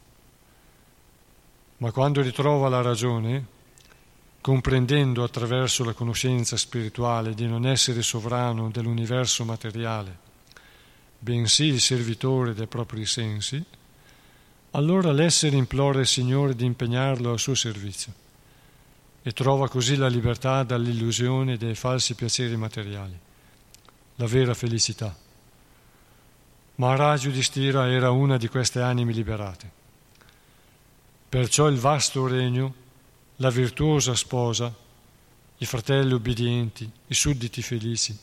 [1.78, 3.58] Ma quando ritrova la ragione,
[4.40, 10.28] comprendendo attraverso la conoscenza spirituale di non essere sovrano dell'universo materiale,
[11.18, 13.62] bensì il servitore dei propri sensi,
[14.72, 18.12] allora l'essere implora il Signore di impegnarlo al suo servizio
[19.22, 23.18] e trova così la libertà dall'illusione dei falsi piaceri materiali,
[24.14, 25.14] la vera felicità.
[26.76, 29.70] Maharaj Yudhishthira era una di queste anime liberate.
[31.28, 32.79] Perciò il vasto regno
[33.40, 34.72] la virtuosa sposa,
[35.58, 38.16] i fratelli ubbidienti, i sudditi felici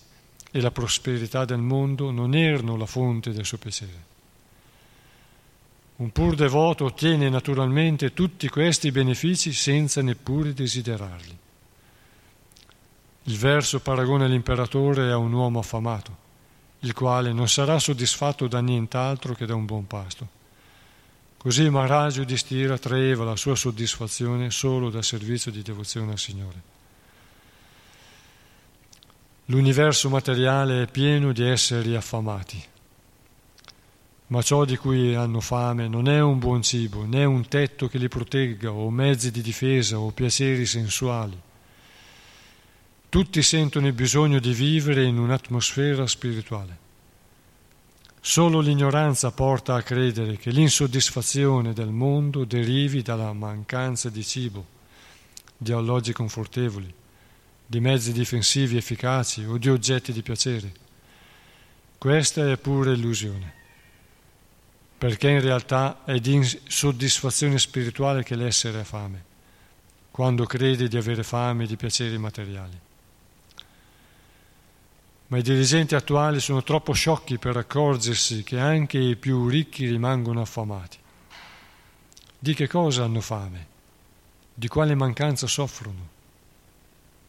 [0.51, 4.05] e la prosperità del mondo non erano la fonte del suo piacere.
[5.97, 11.37] Un pur devoto ottiene naturalmente tutti questi benefici senza neppure desiderarli.
[13.23, 16.15] Il verso paragona l'imperatore a un uomo affamato,
[16.81, 20.36] il quale non sarà soddisfatto da nient'altro che da un buon pasto.
[21.37, 26.75] Così Maharaj Yudhishthira traeva la sua soddisfazione solo dal servizio di devozione al Signore.
[29.45, 32.61] L'universo materiale è pieno di esseri affamati,
[34.27, 37.97] ma ciò di cui hanno fame non è un buon cibo, né un tetto che
[37.97, 41.39] li protegga, o mezzi di difesa, o piaceri sensuali.
[43.07, 46.85] Tutti sentono il bisogno di vivere in un'atmosfera spirituale.
[48.29, 54.65] Solo l'ignoranza porta a credere che l'insoddisfazione del mondo derivi dalla mancanza di cibo,
[55.55, 56.93] di alloggi confortevoli,
[57.65, 60.73] di mezzi difensivi efficaci o di oggetti di piacere.
[61.97, 63.53] Questa è pure illusione,
[64.97, 66.37] perché in realtà è di
[66.67, 69.23] soddisfazione spirituale che l'essere ha fame,
[70.11, 72.86] quando crede di avere fame di piaceri materiali
[75.27, 80.41] ma i dirigenti attuali sono troppo sciocchi per accorgersi che anche i più ricchi rimangono
[80.41, 80.97] affamati.
[82.39, 83.67] Di che cosa hanno fame?
[84.53, 86.15] Di quale mancanza soffrono?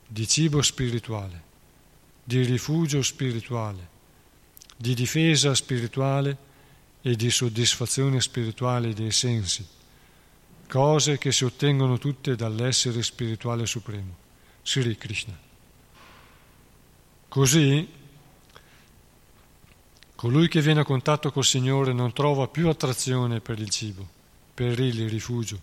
[0.06, 1.42] Di cibo spirituale,
[2.22, 3.88] di rifugio spirituale,
[4.76, 6.36] di difesa spirituale
[7.02, 9.66] e di soddisfazione spirituale dei sensi,
[10.68, 14.14] cose che si ottengono tutte dall'essere spirituale supremo,
[14.62, 15.47] Sri Krishna.
[17.28, 17.86] Così
[20.14, 24.08] colui che viene a contatto col Signore non trova più attrazione per il cibo,
[24.54, 25.60] per il rifugio,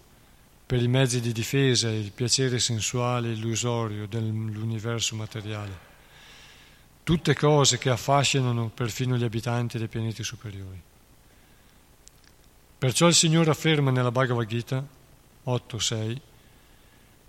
[0.66, 5.94] per i mezzi di difesa e il piacere sensuale illusorio dell'universo materiale.
[7.04, 10.82] Tutte cose che affascinano perfino gli abitanti dei pianeti superiori.
[12.78, 14.86] Perciò il Signore afferma nella Bhagavad Gita
[15.46, 16.18] 8.6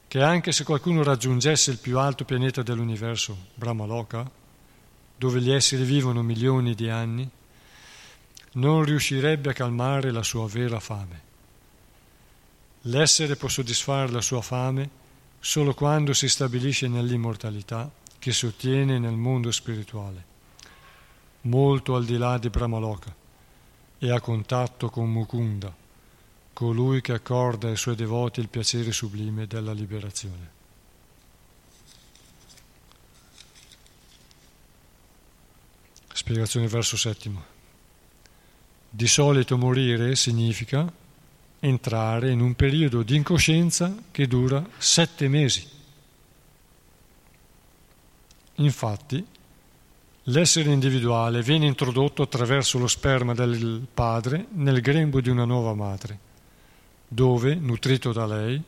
[0.08, 4.28] che anche se qualcuno raggiungesse il più alto pianeta dell'universo, Brahmaloka,
[5.18, 7.28] dove gli esseri vivono milioni di anni,
[8.52, 11.24] non riuscirebbe a calmare la sua vera fame.
[12.82, 14.88] L'essere può soddisfare la sua fame
[15.40, 20.24] solo quando si stabilisce nell'immortalità che si ottiene nel mondo spirituale,
[21.42, 23.14] molto al di là di Brahmaloka,
[23.98, 25.74] e a contatto con Mukunda,
[26.56, 30.50] colui che accorda ai suoi devoti il piacere sublime della liberazione.
[36.14, 37.44] Spiegazione verso settimo.
[38.88, 40.90] Di solito morire significa
[41.60, 45.68] entrare in un periodo di incoscienza che dura sette mesi.
[48.54, 49.26] Infatti,
[50.22, 56.24] l'essere individuale viene introdotto attraverso lo sperma del padre nel grembo di una nuova madre,
[57.08, 58.60] dove, nutrito da lei,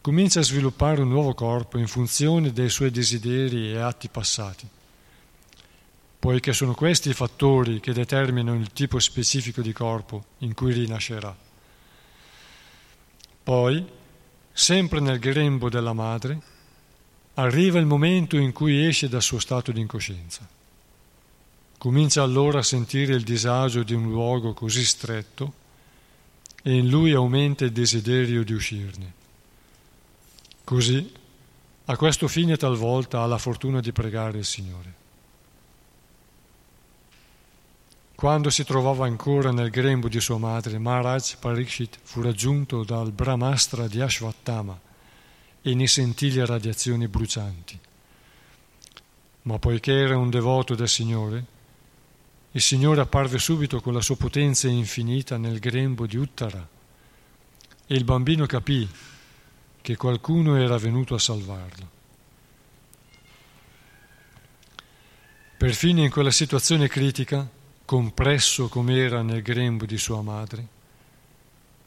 [0.00, 4.68] comincia a sviluppare un nuovo corpo in funzione dei suoi desideri e atti passati.
[6.18, 11.36] Poiché sono questi i fattori che determinano il tipo specifico di corpo in cui rinascerà.
[13.42, 13.86] Poi,
[14.52, 16.40] sempre nel grembo della madre,
[17.34, 20.48] arriva il momento in cui esce dal suo stato di incoscienza.
[21.78, 25.64] Comincia allora a sentire il disagio di un luogo così stretto
[26.66, 29.12] e in lui aumenta il desiderio di uscirne.
[30.64, 31.12] Così,
[31.84, 34.94] a questo fine talvolta ha la fortuna di pregare il Signore.
[38.16, 43.86] Quando si trovava ancora nel grembo di sua madre, Maharaj Parikshit fu raggiunto dal Brahmastra
[43.86, 44.76] di Ashvattama
[45.62, 47.78] e ne sentì le radiazioni brucianti.
[49.42, 51.44] Ma poiché era un devoto del Signore,
[52.56, 56.66] il Signore apparve subito con la sua potenza infinita nel grembo di Uttara
[57.86, 58.88] e il bambino capì
[59.82, 61.90] che qualcuno era venuto a salvarlo.
[65.58, 67.46] Perfino in quella situazione critica,
[67.84, 70.66] compresso com'era nel grembo di sua madre,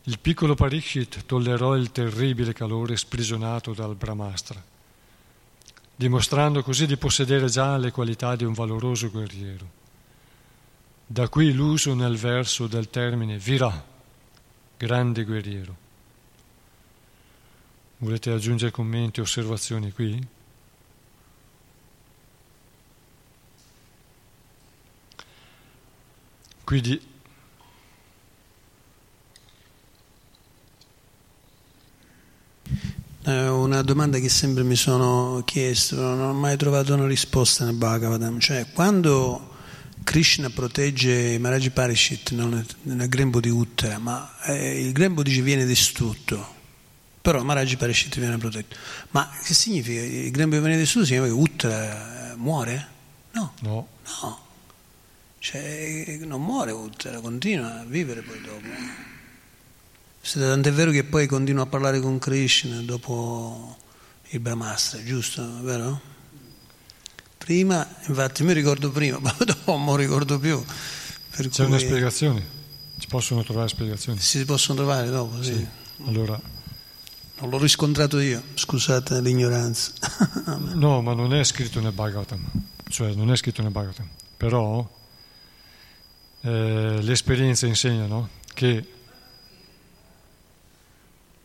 [0.03, 4.63] il piccolo Parikshit tollerò il terribile calore sprigionato dal Brahmastra,
[5.95, 9.77] dimostrando così di possedere già le qualità di un valoroso guerriero.
[11.11, 13.83] Da qui l'uso nel verso del termine Vira,
[14.77, 15.75] grande guerriero.
[17.97, 20.27] Volete aggiungere commenti osservazioni qui?
[26.63, 27.01] Quindi
[33.23, 38.39] una domanda che sempre mi sono chiesto, non ho mai trovato una risposta nel Bhagavatam,
[38.39, 39.48] cioè quando
[40.03, 45.65] Krishna protegge Maharaj Parishit nel, nel grembo di Uttara, ma eh, il grembo dice viene
[45.65, 46.55] distrutto,
[47.21, 48.75] però Maharaj Parishit viene protetto.
[49.11, 50.01] Ma che significa?
[50.01, 52.87] Il grembo viene distrutto significa che Uttara muore?
[53.31, 53.53] No.
[53.61, 53.87] No.
[54.21, 54.47] No.
[55.39, 58.67] Cioè, non muore Uttara, continua a vivere poi dopo.
[60.21, 63.77] Tant'è vero che poi continua a parlare con Krishna dopo
[64.29, 65.61] il Brahmastra, giusto?
[65.61, 66.17] Vero?
[67.49, 70.63] Prima, infatti mi ricordo prima, ma dopo non mi ricordo più.
[71.31, 71.71] Per C'è cui...
[71.71, 72.47] una spiegazione?
[72.99, 74.19] Ci possono trovare spiegazioni?
[74.19, 75.55] Si possono trovare dopo, sì.
[75.55, 75.67] sì.
[76.05, 76.39] Allora...
[77.39, 79.93] Non l'ho riscontrato io, scusate l'ignoranza.
[80.75, 82.45] no, ma non è scritto nel Bhagavatam,
[82.87, 84.87] cioè non è scritto nel Bhagavatam, però
[86.41, 88.87] eh, le esperienze insegnano che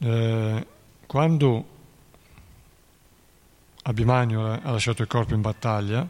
[0.00, 0.66] eh,
[1.06, 1.73] quando
[3.86, 6.08] Abhimanyu ha lasciato il corpo in battaglia,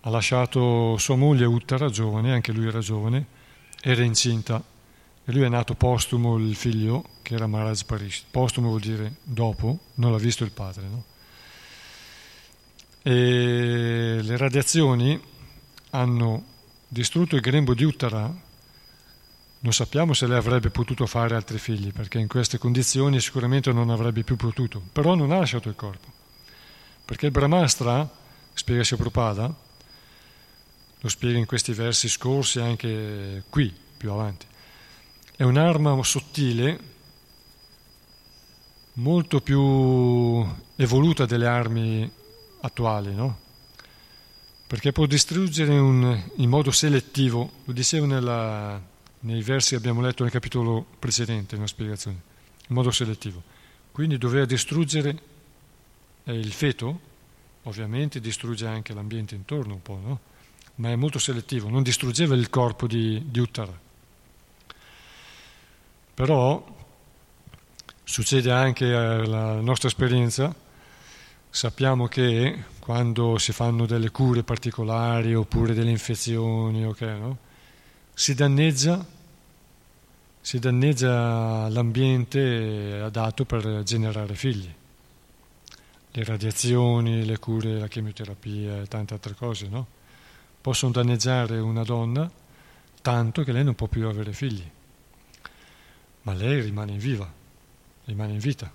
[0.00, 3.26] ha lasciato sua moglie Uttara, giovane, anche lui era giovane,
[3.80, 4.62] era incinta
[5.24, 8.24] e lui è nato postumo il figlio, che era Maharaj Parish.
[8.30, 10.82] Postumo vuol dire dopo, non l'ha visto il padre.
[10.88, 11.04] No?
[13.02, 15.18] E le radiazioni
[15.90, 16.44] hanno
[16.86, 18.30] distrutto il grembo di Uttara,
[19.60, 23.88] non sappiamo se lei avrebbe potuto fare altri figli, perché in queste condizioni sicuramente non
[23.88, 26.20] avrebbe più potuto, però non ha lasciato il corpo.
[27.04, 28.08] Perché il Brahmastra,
[28.52, 29.54] spiega Prabhupada,
[31.00, 34.46] lo spiega in questi versi scorsi anche qui, più avanti,
[35.36, 36.90] è un'arma sottile,
[38.94, 40.46] molto più
[40.76, 42.10] evoluta delle armi
[42.60, 43.42] attuali, no?
[44.72, 48.80] perché può distruggere un, in modo selettivo, lo dicevo nella,
[49.20, 52.18] nei versi che abbiamo letto nel capitolo precedente, nella spiegazione,
[52.68, 53.42] in modo selettivo.
[53.92, 55.14] Quindi doveva distruggere
[56.24, 57.00] eh, il feto,
[57.64, 60.20] ovviamente distrugge anche l'ambiente intorno un po', no?
[60.76, 63.78] ma è molto selettivo, non distruggeva il corpo di, di Uttara.
[66.14, 66.64] Però
[68.04, 70.54] succede anche alla nostra esperienza,
[71.48, 77.38] sappiamo che quando si fanno delle cure particolari oppure delle infezioni, okay, no?
[78.12, 79.04] si, danneggia,
[80.40, 84.80] si danneggia l'ambiente adatto per generare figli.
[86.14, 89.86] Le radiazioni, le cure, la chemioterapia e tante altre cose, no?
[90.60, 92.30] Possono danneggiare una donna
[93.00, 94.64] tanto che lei non può più avere figli.
[96.22, 97.30] ma lei rimane viva,
[98.04, 98.70] rimane in vita.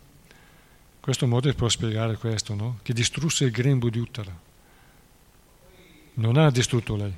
[0.99, 2.79] Questo modo può spiegare questo, no?
[2.81, 4.38] Che distrusse il grembo di Uttara.
[6.15, 7.15] Non ha distrutto lei.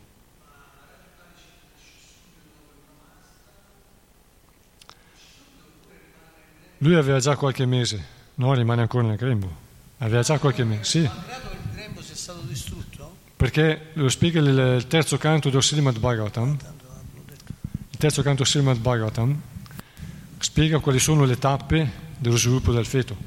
[6.79, 8.05] Lui aveva già qualche mese,
[8.35, 9.68] no, rimane ancora nel grembo.
[9.99, 10.97] Aveva già qualche mese, sì.
[10.99, 11.11] Il
[11.73, 13.17] grembo sia stato distrutto?
[13.35, 16.57] Perché lo spiega il terzo canto del Srimad Bhagavatam.
[17.89, 19.41] Il terzo canto del Srimad Bhagavatam
[20.37, 23.17] spiega quali sono le tappe dello sviluppo del feto.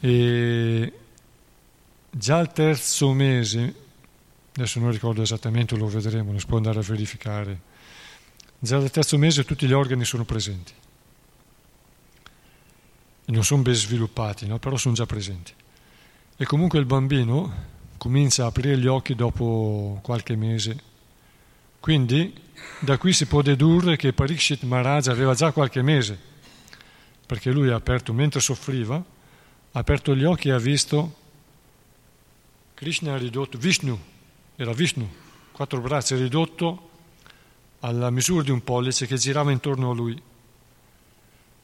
[0.00, 0.92] E
[2.10, 3.74] già al terzo mese,
[4.56, 7.60] adesso non ricordo esattamente, lo vedremo, lo si può andare a verificare,
[8.58, 10.72] già al terzo mese tutti gli organi sono presenti
[13.30, 14.58] non sono ben sviluppati, no?
[14.58, 15.52] però sono già presenti.
[16.36, 17.68] E comunque il bambino
[17.98, 20.88] comincia a aprire gli occhi dopo qualche mese.
[21.80, 22.32] Quindi
[22.80, 26.18] da qui si può dedurre che Parikshit Maharaj aveva già qualche mese,
[27.26, 31.14] perché lui ha aperto, mentre soffriva, ha aperto gli occhi e ha visto
[32.74, 33.98] Krishna ridotto, Vishnu,
[34.56, 35.08] era Vishnu,
[35.52, 36.88] quattro braccia, ridotto
[37.80, 40.22] alla misura di un pollice che girava intorno a lui.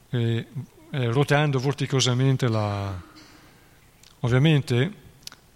[0.09, 0.47] E
[0.91, 3.15] eh, roteando vorticosamente la...
[4.21, 5.05] Ovviamente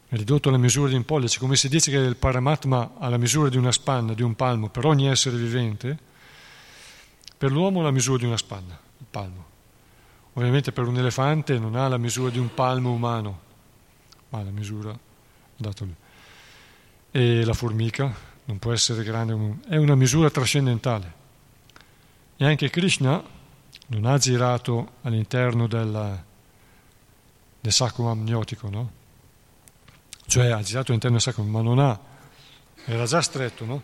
[0.10, 3.50] ridotto alla misura di un pollice, come si dice che il Paramatma ha la misura
[3.50, 5.98] di una spanna, di un palmo, per ogni essere vivente,
[7.38, 9.46] per l'uomo la misura di una spanna, il palmo.
[10.34, 13.40] Ovviamente per un elefante non ha la misura di un palmo umano,
[14.30, 14.98] ma la misura
[15.56, 15.96] dato lui.
[17.12, 18.14] E la formica
[18.46, 21.20] non può essere grande, è una misura trascendentale.
[22.36, 23.24] E anche Krishna
[23.92, 26.24] non ha girato all'interno del,
[27.60, 28.92] del sacco amniotico, no?
[30.26, 32.00] Cioè ha girato all'interno del sacco, ma non ha,
[32.86, 33.84] era già stretto, no?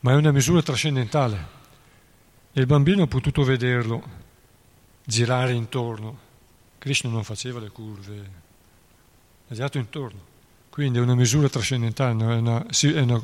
[0.00, 1.54] Ma è una misura trascendentale.
[2.52, 4.02] E il bambino ha potuto vederlo
[5.02, 6.24] girare intorno.
[6.78, 8.30] Krishna non faceva le curve,
[9.48, 10.34] ha girato intorno.
[10.68, 13.20] Quindi è una misura trascendentale, è, una, è, una,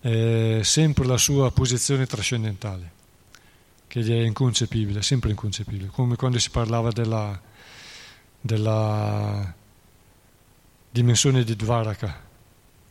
[0.00, 2.98] è sempre la sua posizione trascendentale
[3.90, 7.38] che è inconcepibile, sempre inconcepibile, come quando si parlava della,
[8.40, 9.52] della
[10.88, 12.28] dimensione di Dvaraka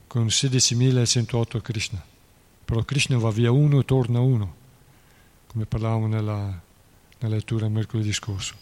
[0.08, 2.04] con 16.108 Krishna.
[2.66, 4.56] Però Krishna va via uno e torna uno,
[5.48, 6.62] come parlavamo nella,
[7.20, 8.56] nella lettura mercoledì scorso.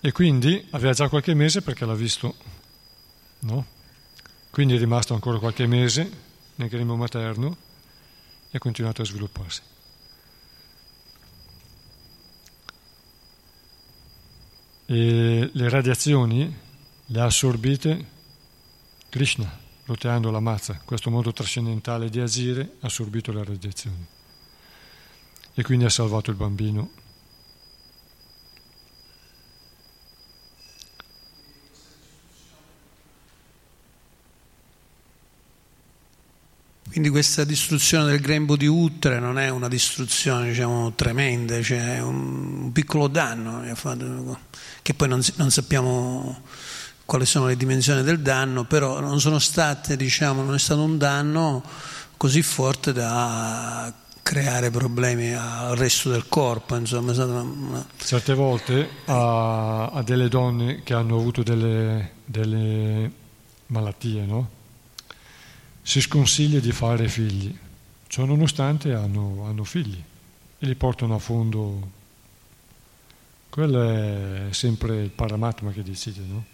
[0.00, 2.34] E quindi aveva già qualche mese perché l'ha visto,
[3.40, 3.66] no?
[4.48, 6.10] Quindi è rimasto ancora qualche mese
[6.54, 7.54] nel grembo materno
[8.50, 9.76] e ha continuato a svilupparsi.
[14.90, 16.56] E le radiazioni
[17.04, 18.06] le ha assorbite
[19.10, 24.06] Krishna, roteando la mazza, questo modo trascendentale di agire ha assorbito le radiazioni.
[25.52, 26.90] E quindi ha salvato il bambino.
[36.88, 42.02] Quindi questa distruzione del grembo di Uttere non è una distruzione diciamo, tremenda, cioè è
[42.02, 43.62] un piccolo danno
[44.88, 46.40] che poi non, non, sappiamo
[47.04, 51.62] quali sono le dimensioni del danno, però non state, diciamo, non è stato un danno
[52.16, 56.74] così forte da creare problemi al resto del corpo.
[56.74, 57.86] Insomma, una...
[57.98, 63.12] Certe volte a, a, delle donne che hanno avuto delle, delle
[63.66, 64.48] malattie, no?
[65.82, 67.54] si sconsiglia di fare figli,
[68.06, 70.02] ciò nonostante hanno, hanno figli
[70.58, 71.96] e li portano a fondo
[73.58, 76.44] quello è sempre il paramatma che decide, no?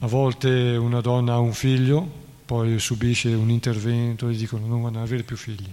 [0.00, 2.06] A volte una donna ha un figlio,
[2.44, 5.72] poi subisce un intervento e dicono non vanno ad avere più figli,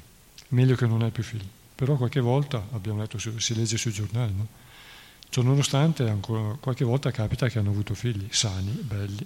[0.49, 1.45] meglio che non hai più figli.
[1.75, 4.47] Però qualche volta, abbiamo letto, si legge sui giornali, no?
[5.27, 9.25] Ciò nonostante ancora, qualche volta capita che hanno avuto figli sani, belli.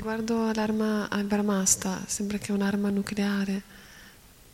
[0.00, 3.62] Riguardo all'arma al Brahmasta, sembra che è un'arma nucleare.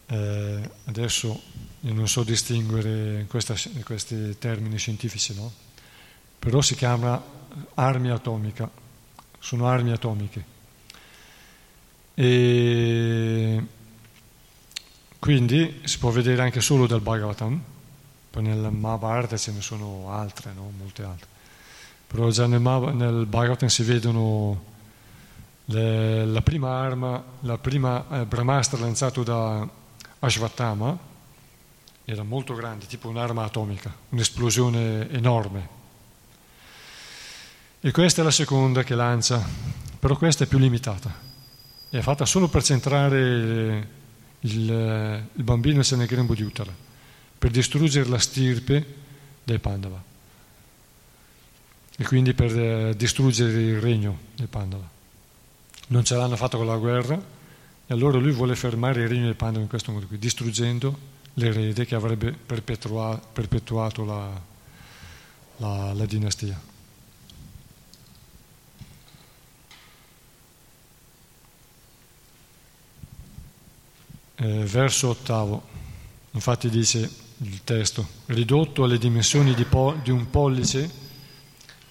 [0.06, 1.40] Eh, adesso
[1.80, 5.52] io non so distinguere questa, questi termini scientifici, no?
[6.40, 7.22] Però si chiama
[7.74, 8.68] armi atomica,
[9.38, 10.44] sono armi atomiche.
[12.14, 13.64] E
[15.20, 17.62] quindi si può vedere anche solo dal Bhagavatam,
[18.30, 20.72] poi nel Mahabharata ce ne sono altre, no?
[20.76, 21.28] molte altre.
[22.08, 24.74] Però già nel, nel Bhagavatam si vedono
[25.66, 29.68] le, la prima arma, la prima eh, Brahmastra lanciato da
[30.18, 30.98] Ashvatthama,
[32.04, 35.68] era molto grande, tipo un'arma atomica, un'esplosione enorme.
[37.80, 39.44] E questa è la seconda che lancia,
[39.98, 41.12] però questa è più limitata.
[41.88, 43.86] È fatta solo per centrare
[44.40, 46.72] il, il bambino nel grembo di Uttara,
[47.38, 48.94] per distruggere la stirpe
[49.44, 50.02] dei Pandava
[51.98, 54.95] e quindi per eh, distruggere il regno dei Pandava.
[55.88, 59.34] Non ce l'hanno fatto con la guerra e allora lui vuole fermare il regno dei
[59.34, 64.40] Pandava in questo modo qui, distruggendo l'erede che avrebbe perpetuato la,
[65.58, 66.60] la, la dinastia.
[74.38, 75.66] Eh, verso ottavo,
[76.32, 80.90] infatti dice il testo, ridotto alle dimensioni di, po- di un pollice,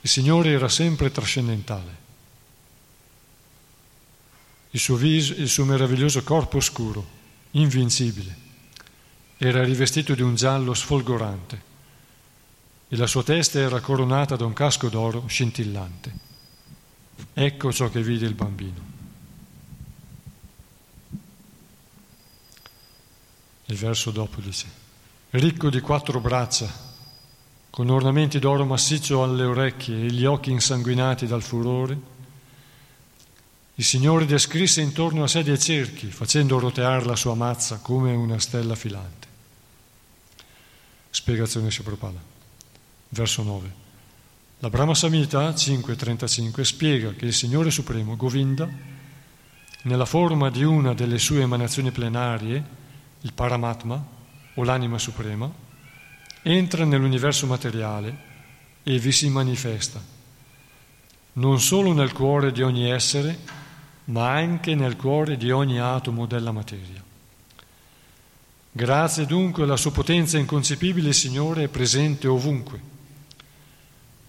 [0.02, 2.04] il Signore era sempre trascendentale.
[4.76, 7.07] Il suo viso, il suo meraviglioso corpo scuro,
[7.51, 8.43] invincibile
[9.38, 11.61] era rivestito di un giallo sfolgorante
[12.89, 16.13] e la sua testa era coronata da un casco d'oro scintillante.
[17.34, 18.93] Ecco ciò che vide il bambino.
[23.67, 24.67] Il verso dopo dice,
[25.30, 26.69] ricco di quattro braccia,
[27.69, 32.13] con ornamenti d'oro massiccio alle orecchie e gli occhi insanguinati dal furore,
[33.78, 38.39] il Signore descrisse intorno a sé dei cerchi, facendo roteare la sua mazza come una
[38.39, 39.28] stella filante.
[41.09, 42.19] Spiegazione Prabhupada.
[43.09, 43.84] Verso 9.
[44.59, 48.69] La Brahma Samhita 5.35 spiega che il Signore Supremo, Govinda,
[49.84, 52.63] nella forma di una delle sue emanazioni plenarie,
[53.21, 54.03] il Paramatma
[54.53, 55.51] o l'anima suprema,
[56.41, 58.34] entra nell'universo materiale
[58.84, 60.01] e vi si manifesta,
[61.34, 63.64] non solo nel cuore di ogni essere,
[64.06, 67.03] ma anche nel cuore di ogni atomo della materia.
[68.72, 72.93] Grazie dunque alla sua potenza inconcepibile, il Signore è presente ovunque.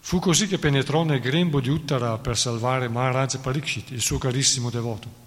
[0.00, 4.70] Fu così che penetrò nel grembo di Uttara per salvare Maharaj Parikshit, il suo carissimo
[4.70, 5.24] devoto.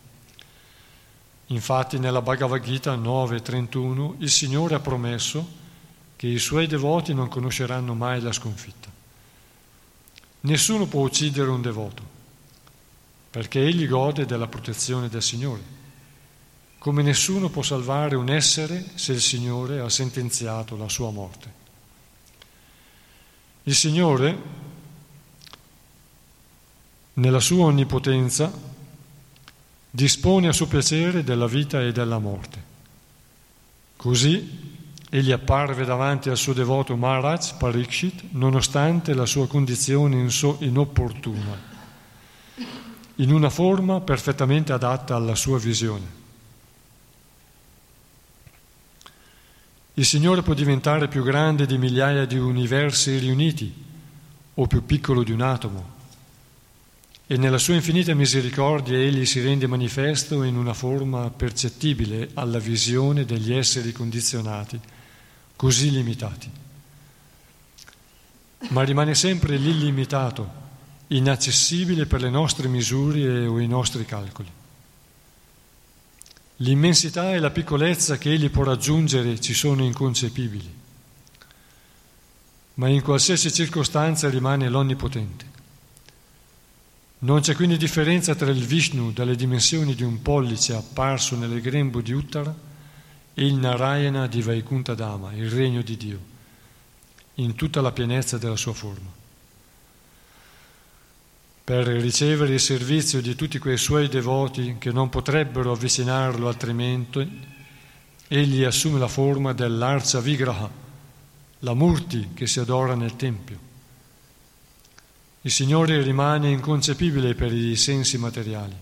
[1.47, 5.45] Infatti nella Bhagavad Gita 9.31 il Signore ha promesso
[6.16, 8.88] che i suoi devoti non conosceranno mai la sconfitta.
[10.41, 12.04] Nessuno può uccidere un devoto,
[13.30, 15.77] perché egli gode della protezione del Signore
[16.80, 21.57] come nessuno può salvare un essere se il Signore ha sentenziato la sua morte.
[23.63, 24.38] Il Signore,
[27.15, 28.51] nella sua onnipotenza,
[29.91, 32.63] dispone a suo piacere della vita e della morte.
[33.97, 34.77] Così
[35.09, 41.68] egli apparve davanti al suo devoto Maharaj Parikshit nonostante la sua condizione inopportuna,
[43.20, 46.17] in una forma perfettamente adatta alla sua visione.
[49.95, 53.74] Il Signore può diventare più grande di migliaia di universi riuniti
[54.53, 55.97] o più piccolo di un atomo.
[57.28, 63.26] E nella sua infinita misericordia egli si rende manifesto in una forma percettibile alla visione
[63.26, 64.80] degli esseri condizionati,
[65.57, 66.49] così limitati.
[68.70, 70.67] Ma rimane sempre l'illimitato,
[71.10, 74.51] inaccessibile per le nostre misure o i nostri calcoli.
[76.57, 80.78] L'immensità e la piccolezza che egli può raggiungere ci sono inconcepibili,
[82.76, 85.47] ma in qualsiasi circostanza rimane l'Onnipotente.
[87.20, 92.01] Non c'è quindi differenza tra il Vishnu dalle dimensioni di un pollice apparso nelle grembo
[92.01, 92.53] di Uttara
[93.34, 96.20] e il Narayana di Vaikuntha Dhamma, il regno di Dio,
[97.36, 99.18] in tutta la pienezza della sua forma
[101.70, 107.45] per ricevere il servizio di tutti quei suoi devoti che non potrebbero avvicinarlo altrimenti,
[108.28, 110.67] egli assume la forma dell'arcia vigraha,
[111.59, 113.59] la murti che si adora nel Tempio.
[115.41, 118.76] Il Signore rimane inconcepibile per i sensi materiali,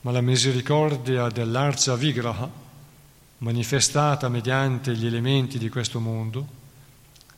[0.00, 2.50] ma la misericordia dell'arcia vigraha,
[3.38, 6.44] manifestata mediante gli elementi di questo mondo,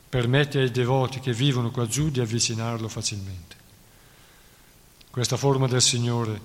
[0.08, 3.60] permette ai devoti che vivono qua giù di avvicinarlo facilmente.
[5.12, 6.40] Questa forma del Signore,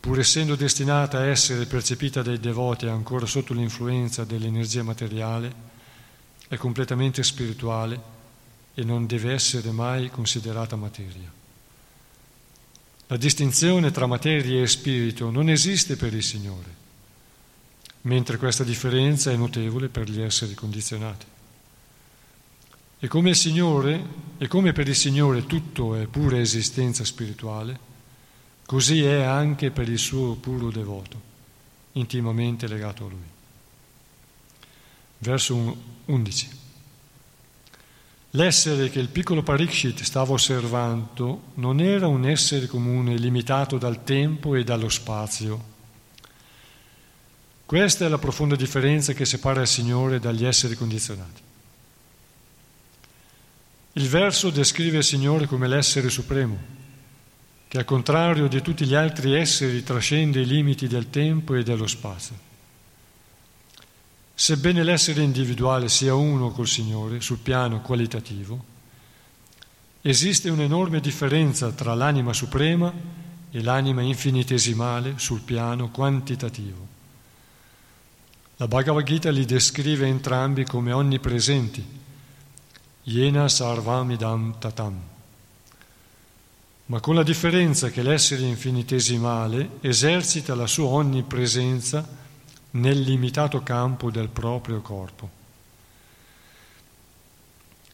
[0.00, 5.54] pur essendo destinata a essere percepita dai devoti ancora sotto l'influenza dell'energia materiale,
[6.48, 8.00] è completamente spirituale
[8.72, 11.30] e non deve essere mai considerata materia.
[13.08, 16.74] La distinzione tra materia e spirito non esiste per il Signore,
[18.02, 21.26] mentre questa differenza è notevole per gli esseri condizionati.
[23.04, 24.00] E come il Signore,
[24.38, 27.76] e come per il Signore tutto è pura esistenza spirituale,
[28.64, 31.20] così è anche per il suo puro devoto,
[31.94, 33.28] intimamente legato a Lui.
[35.18, 36.48] Verso 11.
[38.30, 44.54] L'essere che il piccolo Parikshit stava osservando non era un essere comune limitato dal tempo
[44.54, 45.64] e dallo spazio.
[47.66, 51.50] Questa è la profonda differenza che separa il Signore dagli esseri condizionati.
[53.94, 56.58] Il verso descrive il Signore come l'essere supremo,
[57.68, 61.86] che al contrario di tutti gli altri esseri trascende i limiti del tempo e dello
[61.86, 62.34] spazio.
[64.34, 68.64] Sebbene l'essere individuale sia uno col Signore sul piano qualitativo,
[70.00, 72.92] esiste un'enorme differenza tra l'anima suprema
[73.50, 76.88] e l'anima infinitesimale sul piano quantitativo.
[78.56, 82.00] La Bhagavad Gita li descrive entrambi come onnipresenti,
[83.04, 84.96] Yena Sarvamidam Tatam,
[86.86, 92.06] ma con la differenza che l'essere infinitesimale esercita la sua onnipresenza
[92.70, 95.30] nel limitato campo del proprio corpo,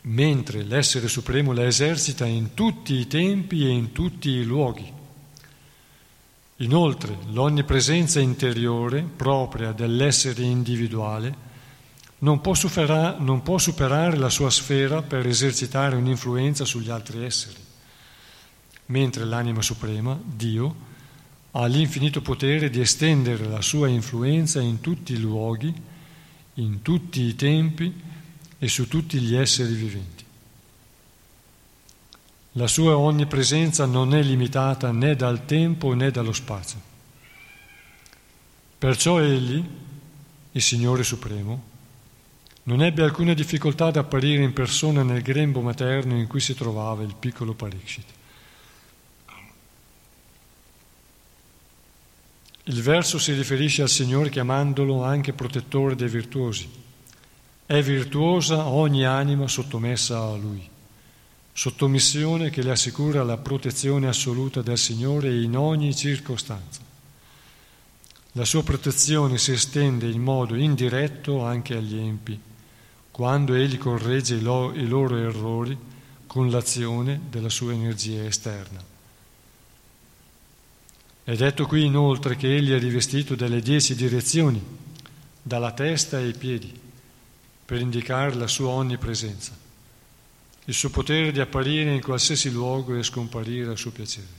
[0.03, 4.93] mentre l'essere supremo la esercita in tutti i tempi e in tutti i luoghi.
[6.57, 11.47] Inoltre, l'onnipresenza interiore propria dell'essere individuale
[12.21, 17.59] non può, superare, non può superare la sua sfera per esercitare un'influenza sugli altri esseri,
[18.87, 20.87] mentre l'anima suprema, Dio,
[21.53, 25.73] ha l'infinito potere di estendere la sua influenza in tutti i luoghi,
[26.55, 27.95] in tutti i tempi
[28.59, 30.25] e su tutti gli esseri viventi.
[32.53, 36.81] La sua onnipresenza non è limitata né dal tempo né dallo spazio.
[38.77, 39.65] Perciò egli,
[40.53, 41.77] il Signore Supremo,
[42.69, 47.03] non ebbe alcuna difficoltà ad apparire in persona nel grembo materno in cui si trovava
[47.03, 48.05] il piccolo Parikshit.
[52.65, 56.69] Il verso si riferisce al Signore chiamandolo anche protettore dei virtuosi.
[57.65, 60.69] È virtuosa ogni anima sottomessa a Lui,
[61.51, 66.83] sottomissione che le assicura la protezione assoluta del Signore in ogni circostanza.
[68.33, 72.39] La sua protezione si estende in modo indiretto anche agli empi,
[73.19, 75.77] quando Egli corregge i loro errori
[76.29, 78.81] con l'azione della sua energia esterna.
[81.25, 84.65] È detto qui inoltre che egli è rivestito delle dieci direzioni,
[85.43, 86.73] dalla testa ai piedi,
[87.65, 89.51] per indicare la sua onnipresenza,
[90.67, 94.38] il suo potere di apparire in qualsiasi luogo e scomparire a suo piacere.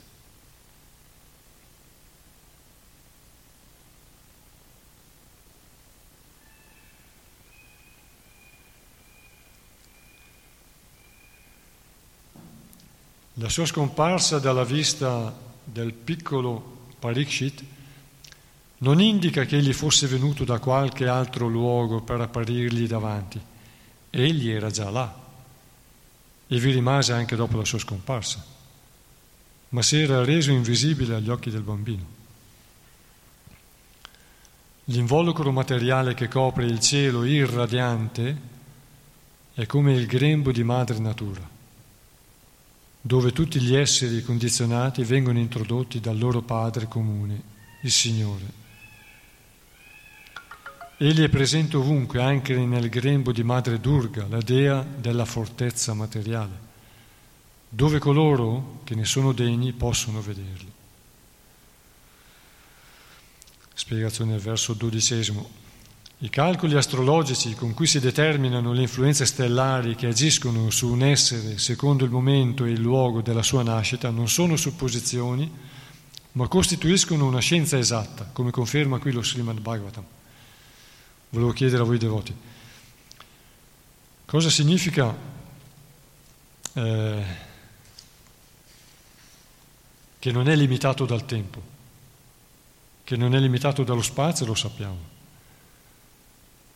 [13.39, 15.33] La sua scomparsa dalla vista
[15.63, 17.63] del piccolo Parikshit,
[18.79, 23.39] non indica che egli fosse venuto da qualche altro luogo per apparirgli davanti.
[24.09, 25.27] Egli era già là
[26.47, 28.43] e vi rimase anche dopo la sua scomparsa,
[29.69, 32.17] ma si era reso invisibile agli occhi del bambino.
[34.85, 38.37] L'involucro materiale che copre il cielo irradiante
[39.53, 41.48] è come il grembo di madre natura
[43.01, 47.41] dove tutti gli esseri condizionati vengono introdotti dal loro Padre comune,
[47.83, 48.57] il Signore.
[50.97, 56.67] Egli è presente ovunque, anche nel grembo di Madre Durga, la dea della fortezza materiale,
[57.69, 60.69] dove coloro che ne sono degni possono vederli.
[63.73, 65.49] Spiegazione del verso dodicesimo.
[66.21, 71.57] I calcoli astrologici con cui si determinano le influenze stellari che agiscono su un essere
[71.57, 75.49] secondo il momento e il luogo della sua nascita non sono supposizioni,
[76.33, 80.03] ma costituiscono una scienza esatta, come conferma qui lo Srimad Bhagavatam.
[81.29, 82.35] Volevo chiedere a voi devoti,
[84.25, 85.15] cosa significa
[86.73, 87.23] eh,
[90.19, 91.61] che non è limitato dal tempo,
[93.05, 95.18] che non è limitato dallo spazio, lo sappiamo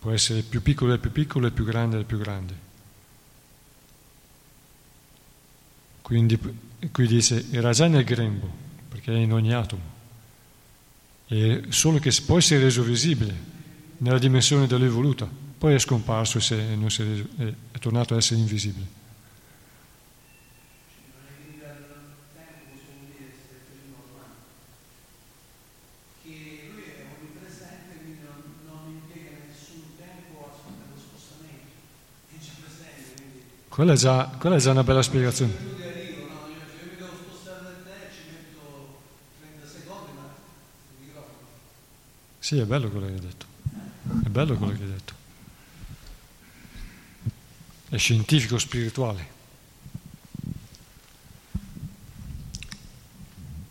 [0.03, 2.53] può essere più piccolo del più piccolo e più grande del più grande.
[6.01, 6.37] Quindi
[6.91, 8.51] qui dice era già nel grembo,
[8.89, 9.81] perché è in ogni atomo,
[11.27, 13.33] e solo che poi si è reso visibile
[13.99, 15.25] nella dimensione da lui voluta,
[15.57, 19.01] poi è scomparso e è, reso, è, è tornato a essere invisibile.
[33.73, 35.51] Quella è già, quella è già una bella spiegazione.
[42.37, 43.45] Sì, è bello quello che hai detto.
[44.25, 45.13] È bello quello che hai detto.
[47.89, 49.27] È scientifico spirituale.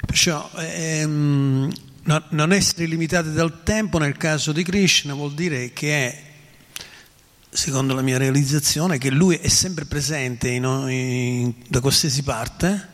[0.04, 1.72] Perciò ehm,
[2.02, 6.31] no, non essere limitati dal tempo nel caso di Krishna vuol dire che è,
[7.62, 12.88] secondo la mia realizzazione, che lui è sempre presente in, in, da qualsiasi parte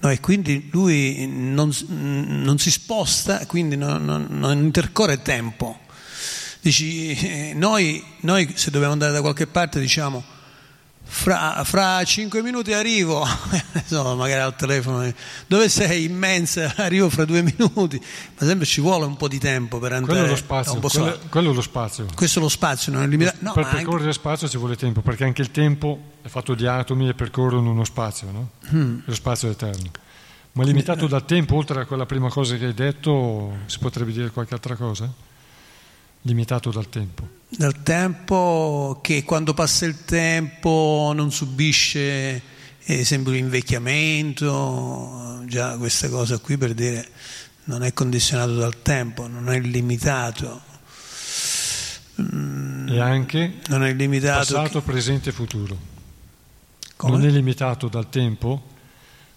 [0.00, 5.78] no, e quindi lui non, non si sposta, quindi non, non, non intercorre tempo.
[6.60, 10.22] Dici, eh, noi, noi se dobbiamo andare da qualche parte diciamo
[11.04, 13.24] fra, fra cinque minuti arrivo,
[13.74, 15.12] insomma, magari al telefono,
[15.46, 16.04] dove sei?
[16.04, 18.00] Immensa, arrivo fra due minuti,
[18.38, 20.12] ma sempre ci vuole un po' di tempo per andare.
[20.12, 22.06] Quello è lo spazio, quello, quello è lo spazio.
[22.14, 23.38] Questo è lo spazio, non è limitato.
[23.40, 24.12] No, per percorrere anche...
[24.12, 27.84] spazio ci vuole tempo, perché anche il tempo è fatto di atomi e percorrono uno
[27.84, 28.50] spazio, no?
[28.70, 29.00] Hmm.
[29.04, 29.90] Lo spazio è eterno.
[30.52, 34.30] Ma limitato dal tempo, oltre a quella prima cosa che hai detto, si potrebbe dire
[34.30, 35.10] qualche altra cosa?
[36.22, 37.40] Limitato dal tempo.
[37.54, 42.40] Dal tempo che quando passa il tempo non subisce,
[42.86, 47.06] ad esempio, l'invecchiamento, già questa cosa qui per dire
[47.64, 50.62] non è condizionato dal tempo, non è limitato.
[52.16, 54.90] E anche non è limitato passato, che...
[54.90, 55.76] presente e futuro.
[56.96, 57.18] Come?
[57.18, 58.62] Non è limitato dal tempo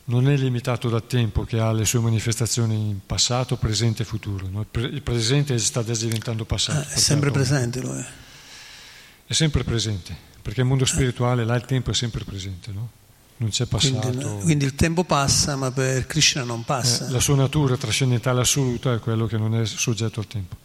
[0.05, 4.47] non è limitato dal tempo che ha le sue manifestazioni in passato, presente e futuro.
[4.73, 6.79] Il presente sta diventando passato.
[6.79, 8.05] Ah, è sempre presente lui.
[9.27, 12.89] È sempre presente, perché il mondo spirituale là il tempo è sempre presente, no?
[13.37, 14.07] Non c'è passato.
[14.07, 17.07] Quindi, quindi, il tempo passa, ma per Krishna non passa.
[17.07, 20.55] Eh, la sua natura trascendentale assoluta è quello che non è soggetto al tempo.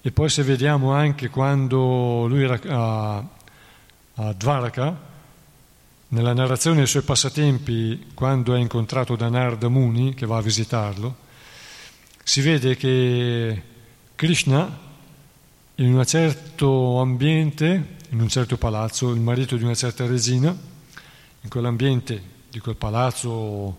[0.00, 3.24] E poi se vediamo anche quando lui era a,
[4.14, 4.98] a Dvaraka,
[6.08, 11.16] nella narrazione dei suoi passatempi, quando è incontrato da Narda Muni, che va a visitarlo,
[12.22, 13.62] si vede che
[14.14, 14.84] Krishna,
[15.76, 20.56] in un certo ambiente, in un certo palazzo, il marito di una certa regina,
[21.40, 23.78] in quell'ambiente di quel palazzo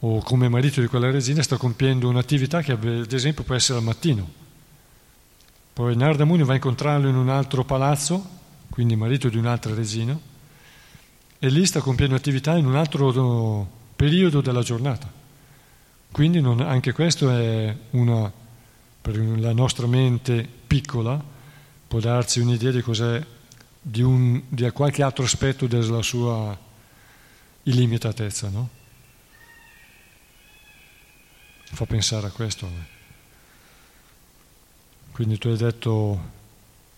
[0.00, 3.84] o come marito di quella regina, sta compiendo un'attività che ad esempio può essere al
[3.84, 4.28] mattino.
[5.72, 8.28] Poi Narda Muni va a incontrarlo in un altro palazzo,
[8.70, 10.18] quindi marito di un'altra regina,
[11.38, 15.10] e lì sta compiendo attività in un altro periodo della giornata.
[16.10, 18.32] Quindi non, anche questo è una,
[19.00, 21.22] per la nostra mente piccola,
[21.86, 23.24] può darci un'idea di cos'è,
[23.80, 26.58] di, un, di qualche altro aspetto della sua
[27.64, 28.68] illimitatezza, no?
[31.70, 32.66] Fa pensare a questo.
[32.66, 32.96] Eh.
[35.12, 36.30] Quindi tu hai detto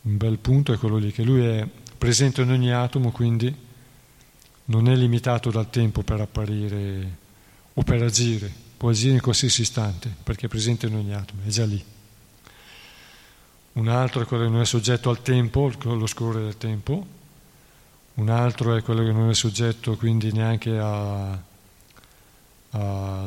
[0.03, 1.69] un bel punto, è quello lì, che lui è
[1.99, 3.55] presente in ogni atomo, quindi
[4.71, 7.19] non è limitato dal tempo per apparire
[7.75, 11.49] o per agire, può agire in qualsiasi istante perché è presente in ogni atomo, è
[11.49, 11.85] già lì.
[13.73, 17.07] Un altro è quello che non è soggetto al tempo, lo scorrere del tempo,
[18.15, 21.43] un altro è quello che non è soggetto quindi neanche al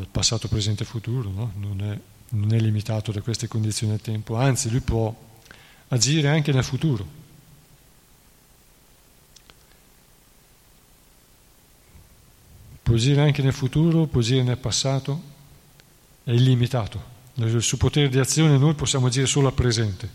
[0.10, 1.52] passato, presente e futuro, no?
[1.58, 5.14] non, è, non è limitato da queste condizioni del tempo, anzi lui può
[5.90, 7.22] agire anche nel futuro
[12.94, 15.20] può agire anche nel futuro, può agire nel passato,
[16.24, 17.12] è illimitato.
[17.36, 20.08] Il suo potere di azione noi possiamo agire solo al presente.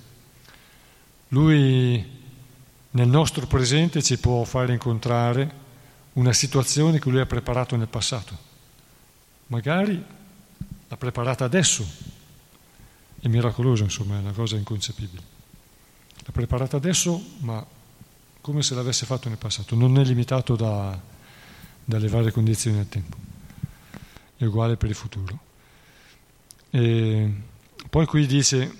[1.28, 2.06] Lui
[2.90, 5.66] nel nostro presente ci può fare incontrare
[6.12, 8.38] una situazione che lui ha preparato nel passato.
[9.48, 10.04] Magari
[10.86, 11.84] l'ha preparata adesso.
[13.20, 15.22] È miracoloso, insomma, è una cosa inconcepibile.
[16.24, 17.64] L'ha preparata adesso, ma
[18.40, 19.74] come se l'avesse fatto nel passato.
[19.74, 21.16] Non è limitato da,
[21.88, 23.16] dalle varie condizioni del tempo.
[24.36, 25.40] È uguale per il futuro.
[26.68, 27.32] E
[27.88, 28.74] poi qui dice,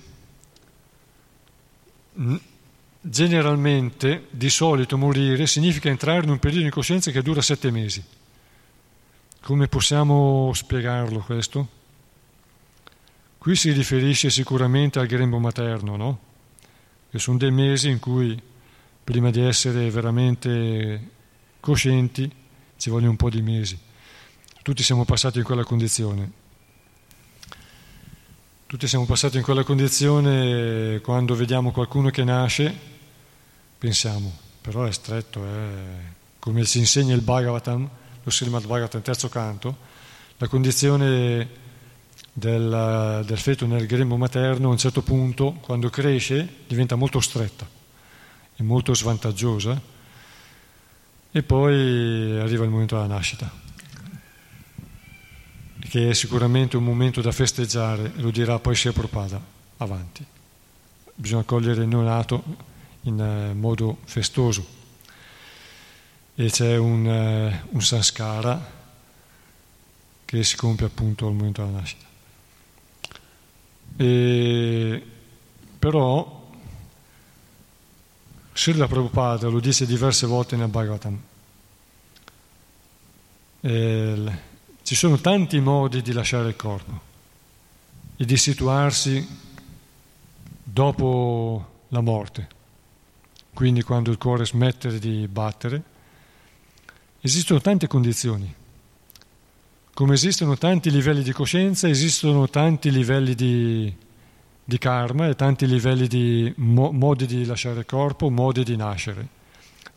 [3.01, 8.05] generalmente, di solito morire significa entrare in un periodo di coscienza che dura sette mesi.
[9.41, 11.69] Come possiamo spiegarlo questo?
[13.39, 16.19] Qui si riferisce sicuramente al grembo materno, no?
[17.11, 18.39] Che sono dei mesi in cui,
[19.03, 21.09] prima di essere veramente
[21.59, 22.31] coscienti,
[22.79, 23.79] ci vogliono un po' di mesi.
[24.63, 26.31] Tutti siamo passati in quella condizione.
[28.67, 32.79] Tutti siamo passati in quella condizione quando vediamo qualcuno che nasce,
[33.79, 35.71] pensiamo, però è stretto, è
[36.39, 37.89] come ci insegna il Bhagavatam,
[38.23, 39.77] lo Srimad Bhagavatam, terzo canto,
[40.37, 41.49] la condizione
[42.33, 47.67] del, del feto nel grembo materno a un certo punto, quando cresce, diventa molto stretta
[48.55, 49.97] e molto svantaggiosa
[51.31, 53.51] e poi arriva il momento della nascita,
[55.81, 59.41] che è sicuramente un momento da festeggiare, lo dirà poi sia Prabhupada
[59.79, 60.25] avanti.
[61.15, 62.43] Bisogna cogliere il neonato
[63.03, 64.77] in eh, modo festoso
[66.35, 68.77] e c'è un, eh, un sanskara
[70.25, 72.07] che si compie appunto al momento della nascita.
[73.97, 75.07] E,
[75.79, 76.38] però
[78.59, 81.23] Srila Prabhupada lo dice diverse volte nel Bhagavatam.
[83.61, 84.33] E,
[84.83, 87.01] ci sono tanti modi di lasciare il corpo
[88.17, 89.25] e di situarsi
[90.61, 92.49] dopo la morte,
[93.55, 95.83] quindi quando il cuore smette di battere.
[97.21, 98.53] Esistono tante condizioni
[99.95, 103.93] come esistono tanti livelli di coscienza, esistono tanti livelli di,
[104.69, 109.27] di karma e tanti livelli di mo, modi di lasciare il corpo, modi di nascere.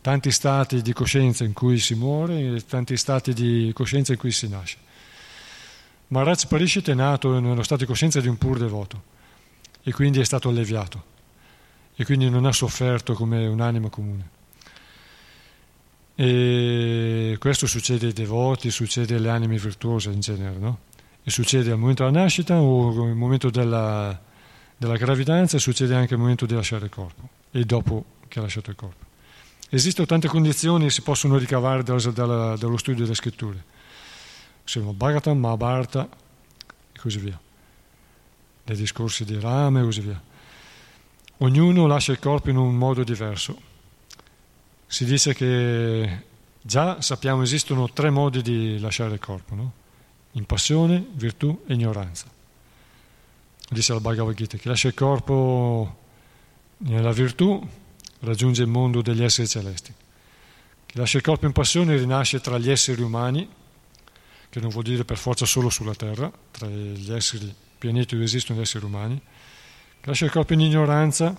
[0.00, 4.30] Tanti stati di coscienza in cui si muore e tanti stati di coscienza in cui
[4.30, 4.78] si nasce.
[6.08, 9.02] Maharaj Parishit è nato nello stato di coscienza di un pur devoto
[9.82, 11.04] e quindi è stato alleviato
[11.94, 14.30] e quindi non ha sofferto come un'anima comune.
[16.14, 20.78] E questo succede ai devoti, succede alle anime virtuose in genere, no?
[21.22, 24.18] E succede al momento della nascita o al momento della,
[24.82, 28.70] della gravidanza succede anche al momento di lasciare il corpo e dopo che ha lasciato
[28.70, 29.04] il corpo.
[29.68, 33.62] Esistono tante condizioni che si possono ricavare dalla, dalla, dallo studio delle scritture.
[34.64, 36.08] Sono Bhagavatam, Mahabharata
[36.92, 37.38] e così via.
[38.64, 40.20] Dai discorsi di Rama e così via.
[41.38, 43.70] Ognuno lascia il corpo in un modo diverso
[44.92, 46.24] si dice che
[46.60, 49.72] già sappiamo esistono tre modi di lasciare il corpo, no?
[50.32, 52.26] impassione, virtù e ignoranza.
[53.72, 55.96] Dice la Bhagavad Gita, chi lascia il corpo
[56.76, 57.66] nella virtù
[58.20, 59.94] raggiunge il mondo degli esseri celesti.
[60.84, 63.48] Chi lascia il corpo in passione rinasce tra gli esseri umani,
[64.50, 68.58] che non vuol dire per forza solo sulla terra, tra gli esseri pianeti dove esistono
[68.58, 69.18] gli esseri umani.
[69.18, 71.34] Chi lascia il corpo in ignoranza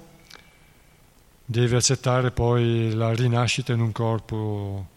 [1.46, 4.88] deve accettare poi la rinascita in un corpo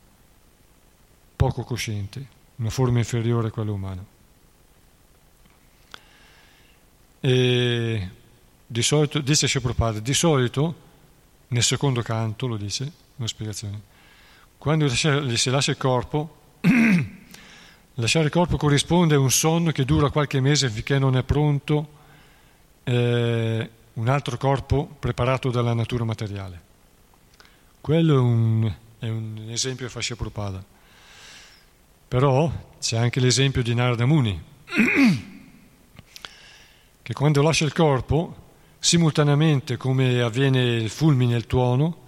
[1.37, 2.27] poco cosciente,
[2.57, 4.15] una forma inferiore a quella umana.
[7.27, 8.11] E
[8.65, 10.75] di solito, dice Prabhupada, di solito,
[11.49, 13.81] nel secondo canto lo dice, una spiegazione,
[14.57, 16.37] quando si lascia il corpo,
[17.95, 21.89] lasciare il corpo corrisponde a un sonno che dura qualche mese finché non è pronto
[22.85, 26.61] eh, un altro corpo preparato dalla natura materiale.
[27.81, 30.65] Quello è un, è un esempio che fa Prabhupada.
[32.07, 34.41] Però c'è anche l'esempio di Narada Muni,
[37.07, 38.35] che quando lascia il corpo,
[38.81, 41.99] simultaneamente come avviene il fulmine e il tuono,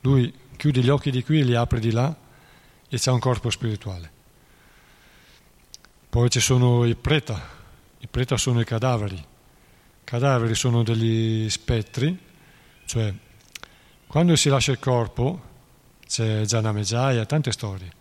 [0.00, 2.16] lui chiude gli occhi di qui e li apre di là
[2.88, 4.10] e c'è un corpo spirituale.
[6.08, 7.46] Poi ci sono i preta,
[7.98, 9.22] i preta sono i cadaveri,
[10.02, 12.18] cadaveri sono degli spettri,
[12.86, 13.12] cioè
[14.06, 15.42] quando si lascia il corpo,
[16.06, 17.92] c'è Janamejaya, tante storie,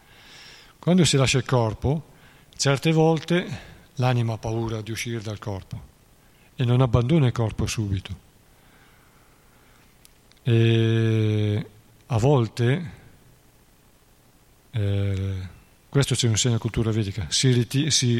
[0.79, 2.11] quando si lascia il corpo,
[2.55, 3.59] certe volte
[3.95, 5.89] l'anima ha paura di uscire dal corpo
[6.55, 8.29] e non abbandona il corpo subito.
[10.43, 11.65] E
[12.07, 12.91] a volte,
[14.71, 15.47] eh,
[15.89, 18.17] questo ci insegna la cultura vedica, si, riti- si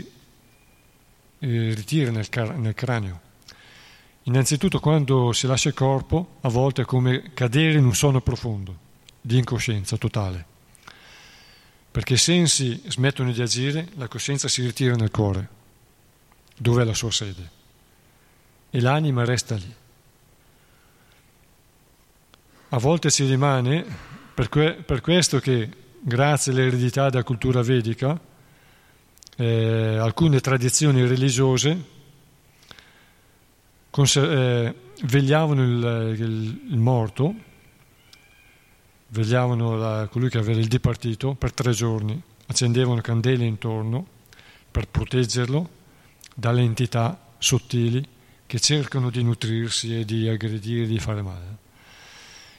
[1.39, 3.29] eh, ritira nel, car- nel cranio
[4.25, 8.77] Innanzitutto quando si lascia il corpo, a volte è come cadere in un sonno profondo,
[9.19, 10.45] di incoscienza totale.
[11.89, 15.49] Perché i sensi smettono di agire, la coscienza si ritira nel cuore,
[16.55, 17.49] dove è la sua sede,
[18.71, 19.75] e l'anima resta lì.
[22.69, 23.85] A volte si rimane,
[24.33, 25.69] per, que- per questo che,
[25.99, 28.19] grazie all'eredità della cultura vedica,
[29.35, 31.99] eh, alcune tradizioni religiose
[33.91, 37.35] eh, vegliavano il, il, il, morto,
[39.09, 44.07] vegliavano la, colui che aveva il dipartito per tre giorni, accendevano candele intorno
[44.71, 45.69] per proteggerlo
[46.33, 48.07] dalle entità sottili
[48.51, 51.57] che cercano di nutrirsi e di aggredire, di fare male.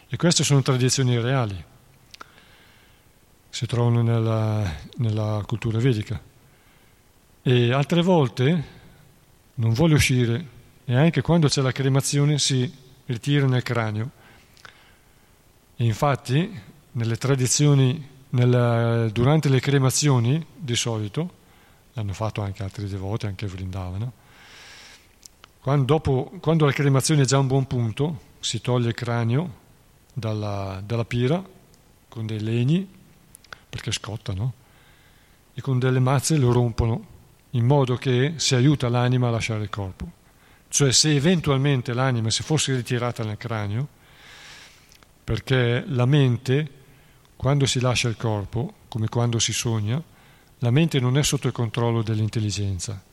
[0.08, 1.62] E queste sono tradizioni reali,
[3.50, 6.18] si trovano nella, nella cultura vedica.
[7.42, 8.64] E altre volte
[9.56, 10.46] non vuole uscire
[10.86, 12.74] e anche quando c'è la cremazione si
[13.04, 14.10] ritira nel cranio.
[15.76, 16.58] E infatti,
[16.92, 21.34] nelle tradizioni, nella, durante le cremazioni, di solito,
[21.92, 24.10] l'hanno fatto anche altri devoti, anche Vrindavana,
[25.62, 29.60] quando, dopo, quando la cremazione è già a un buon punto, si toglie il cranio
[30.12, 31.40] dalla, dalla pira
[32.08, 32.86] con dei legni
[33.68, 34.54] perché scottano,
[35.54, 37.06] e con delle mazze lo rompono,
[37.50, 40.10] in modo che si aiuta l'anima a lasciare il corpo.
[40.66, 43.86] Cioè se eventualmente l'anima si fosse ritirata nel cranio,
[45.22, 46.70] perché la mente,
[47.36, 50.02] quando si lascia il corpo, come quando si sogna,
[50.58, 53.10] la mente non è sotto il controllo dell'intelligenza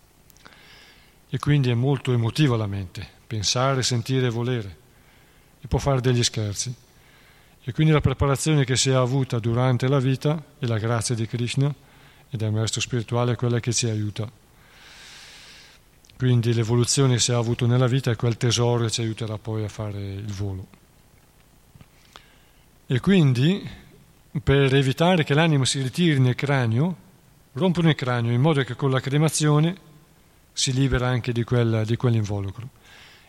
[1.29, 4.77] e quindi è molto emotiva la mente, pensare, sentire e volere,
[5.61, 6.73] e può fare degli scherzi.
[7.61, 11.27] E quindi la preparazione che si è avuta durante la vita e la grazia di
[11.27, 11.73] Krishna
[12.29, 14.29] e del maestro spirituale è quella che ci aiuta.
[16.17, 19.63] Quindi l'evoluzione che si è avuta nella vita è quel tesoro che ci aiuterà poi
[19.63, 20.67] a fare il volo.
[22.87, 23.69] E quindi,
[24.43, 26.95] per evitare che l'anima si ritiri nel cranio,
[27.53, 29.87] rompono il cranio in modo che con la cremazione
[30.59, 32.69] si libera anche di, quel, di quell'involucro.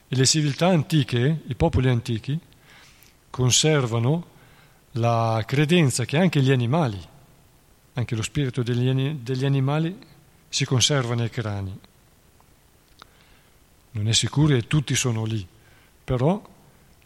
[0.08, 2.36] E le civiltà antiche, i popoli antichi,
[3.30, 4.26] conservano
[4.94, 7.00] la credenza che anche gli animali,
[7.92, 9.96] anche lo spirito degli, degli animali,
[10.48, 11.78] si conserva nei crani.
[13.92, 15.46] Non è sicuro che tutti sono lì,
[16.02, 16.42] però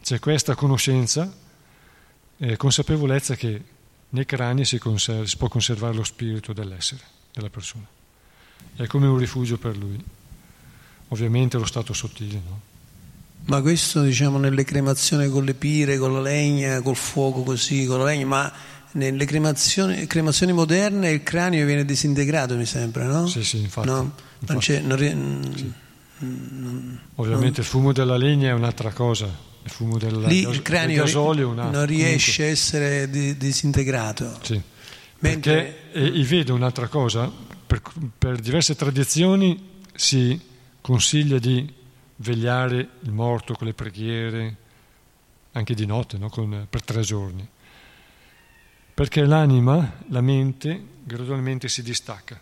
[0.01, 1.31] c'è questa conoscenza
[2.37, 3.63] eh, consapevolezza che
[4.09, 7.94] nei crani si, conserva, si può conservare lo spirito dell'essere, della persona.
[8.75, 10.01] È come un rifugio per lui.
[11.09, 12.61] Ovviamente lo stato sottile, no?
[13.45, 17.99] Ma questo diciamo nelle cremazioni con le pire, con la legna, col fuoco così, con
[17.99, 18.51] la legna, ma
[18.93, 23.27] nelle cremazioni, cremazioni moderne il cranio viene disintegrato, mi sembra, no?
[23.27, 23.87] Sì, sì, infatti.
[23.87, 24.13] No?
[24.39, 24.51] infatti.
[24.51, 25.73] Non c'è, non, sì.
[26.19, 31.03] non, Ovviamente il fumo della legna è un'altra cosa, il fumo del, Lì il cranio
[31.03, 32.45] gasolio una, non riesce comunque.
[32.45, 34.39] a essere di, disintegrato.
[34.41, 34.59] Sì.
[35.19, 37.31] Mentre, Perché e, vedo un'altra cosa,
[37.65, 37.81] per,
[38.17, 40.39] per, diverse tradizioni si
[40.81, 41.71] consiglia di
[42.17, 44.55] vegliare il morto con le preghiere,
[45.53, 46.29] anche di notte, no?
[46.29, 47.47] con, per tre giorni.
[48.93, 52.39] Perché l'anima, la mente, gradualmente si distacca.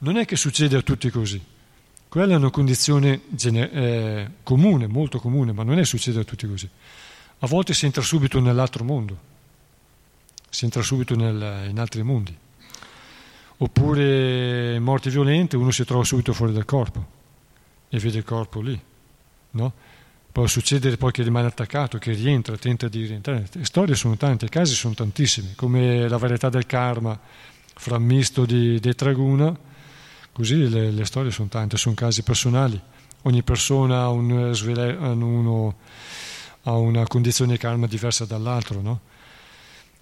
[0.00, 1.42] Non è che succede a tutti così.
[2.08, 6.46] Quella è una condizione gener- eh, comune, molto comune, ma non è succede a tutti
[6.46, 6.68] così.
[7.40, 9.18] A volte si entra subito nell'altro mondo,
[10.48, 12.36] si entra subito nel, in altri mondi.
[13.58, 17.14] Oppure morti violente, uno si trova subito fuori dal corpo
[17.88, 18.78] e vede il corpo lì.
[19.52, 19.72] No?
[20.30, 23.48] Può succedere poi che rimane attaccato, che rientra, tenta di rientrare.
[23.50, 27.18] Le storie sono tante, i casi sono tantissimi, come la varietà del karma
[27.78, 29.56] fra misto di, dei Traguna,
[30.32, 32.78] così le, le, storie sono tante, sono casi personali.
[33.22, 35.72] Ogni persona ha, un,
[36.62, 39.00] ha una condizione di karma diversa dall'altro, no?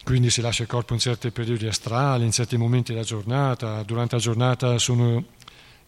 [0.04, 4.16] Quindi si lascia il corpo in certi periodi astrali, in certi momenti della giornata, durante
[4.16, 5.24] la giornata sono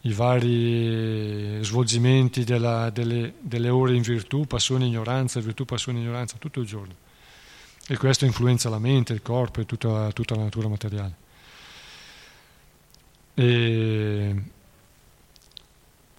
[0.01, 6.61] i vari svolgimenti della, delle, delle, ore in virtù, passione, ignoranza, virtù, passione, ignoranza, tutto
[6.61, 6.95] il giorno.
[7.87, 11.15] E questo influenza la mente, il corpo e tutta, tutta la natura materiale.
[13.35, 14.43] E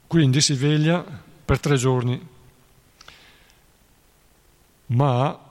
[0.06, 1.04] quindi si veglia
[1.44, 2.28] per tre giorni,
[4.88, 5.47] ma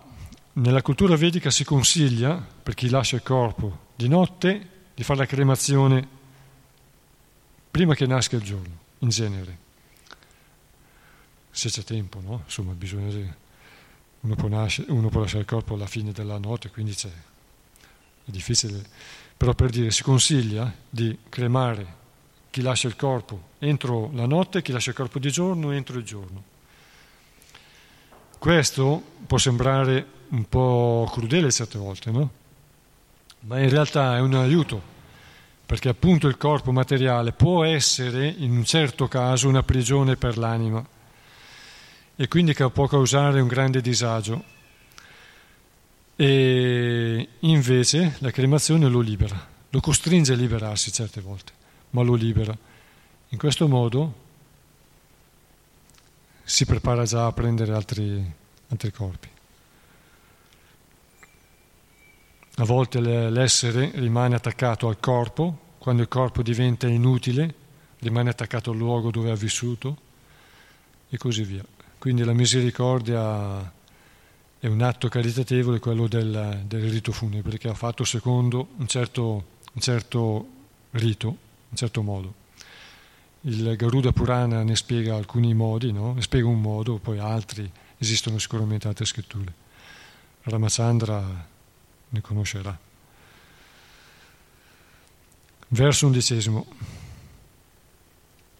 [0.59, 5.26] nella cultura vedica si consiglia, per chi lascia il corpo di notte, di fare la
[5.26, 6.09] cremazione
[7.70, 9.59] prima che nasca il giorno, in genere.
[11.50, 12.42] Se c'è tempo, no?
[12.45, 13.45] Insomma, bisogna...
[14.20, 17.11] Uno può, nascere, uno può lasciare il corpo alla fine della notte, quindi c'è...
[18.24, 18.83] È difficile.
[19.37, 22.04] Però per dire, si consiglia di cremare
[22.50, 26.04] chi lascia il corpo entro la notte, chi lascia il corpo di giorno entro il
[26.04, 26.42] giorno.
[28.38, 32.30] Questo può sembrare un po' crudele certe volte, no?
[33.40, 34.94] Ma in realtà è un aiuto
[35.66, 40.84] perché appunto il corpo materiale può essere in un certo caso una prigione per l'anima
[42.14, 44.54] e quindi può causare un grande disagio.
[46.14, 51.53] E invece la cremazione lo libera, lo costringe a liberarsi certe volte,
[51.90, 52.57] ma lo libera.
[53.30, 54.24] In questo modo
[56.44, 58.32] si prepara già a prendere altri,
[58.68, 59.28] altri corpi.
[62.58, 67.54] A volte l'essere rimane attaccato al corpo, quando il corpo diventa inutile,
[67.99, 69.96] rimane attaccato al luogo dove ha vissuto
[71.11, 71.62] e così via.
[71.99, 73.61] Quindi la misericordia
[74.58, 79.45] è un atto caritatevole, quello del, del rito funebre, che ha fatto secondo un certo,
[79.74, 80.49] un certo
[80.92, 82.34] rito, un certo modo.
[83.42, 86.14] Il Garuda Purana ne spiega alcuni modi, no?
[86.14, 89.53] ne spiega un modo, poi altri, esistono sicuramente altre scritture.
[90.45, 91.54] Ramachandra
[92.08, 92.78] ne conoscerà.
[95.68, 96.66] Verso undicesimo.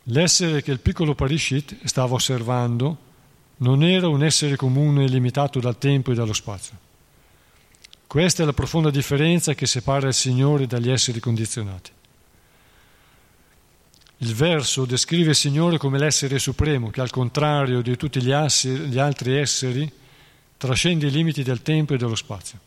[0.05, 3.05] L'essere che il piccolo Parishit stava osservando
[3.59, 6.85] non era un essere comune limitato dal tempo e dallo spazio.
[8.07, 11.91] Questa è la profonda differenza che separa il Signore dagli esseri condizionati.
[14.19, 18.71] Il verso descrive il Signore come l'essere supremo che al contrario di tutti gli, assi,
[18.71, 19.91] gli altri esseri
[20.57, 22.59] trascende i limiti del tempo e dello spazio.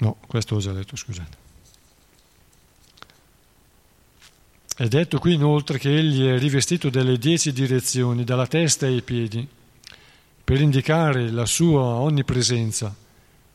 [0.00, 1.48] No, questo ho già letto, scusate.
[4.76, 9.46] È detto qui inoltre che egli è rivestito delle dieci direzioni, dalla testa ai piedi,
[10.42, 12.94] per indicare la sua onnipresenza,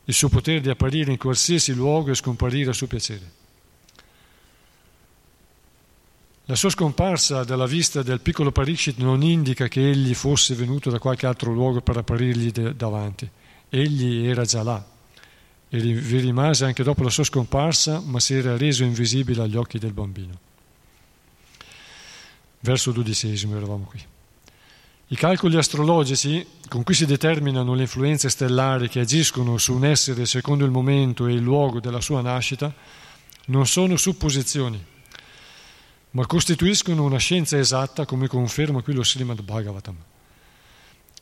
[0.04, 3.32] il suo potere di apparire in qualsiasi luogo e scomparire a suo piacere.
[6.44, 11.00] La sua scomparsa dalla vista del piccolo Parikshit non indica che egli fosse venuto da
[11.00, 13.28] qualche altro luogo per apparirgli davanti.
[13.68, 14.94] Egli era già là
[15.68, 19.78] e vi rimase anche dopo la sua scomparsa, ma si era reso invisibile agli occhi
[19.78, 20.38] del bambino.
[22.60, 24.02] Verso dodicesimo eravamo qui.
[25.08, 30.26] I calcoli astrologici con cui si determinano le influenze stellari che agiscono su un essere
[30.26, 32.74] secondo il momento e il luogo della sua nascita
[33.46, 34.84] non sono supposizioni,
[36.10, 39.96] ma costituiscono una scienza esatta come conferma qui lo Srimad Bhagavatam.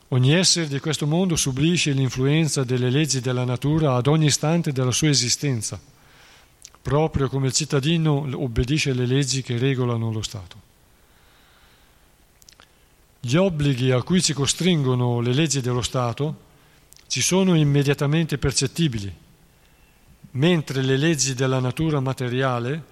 [0.09, 4.91] Ogni essere di questo mondo subisce l'influenza delle leggi della natura ad ogni istante della
[4.91, 5.81] sua esistenza,
[6.79, 10.61] proprio come il cittadino obbedisce alle leggi che regolano lo Stato.
[13.19, 16.43] Gli obblighi a cui ci costringono le leggi dello Stato
[17.07, 19.11] ci sono immediatamente percettibili,
[20.31, 22.83] mentre le leggi della natura materiale,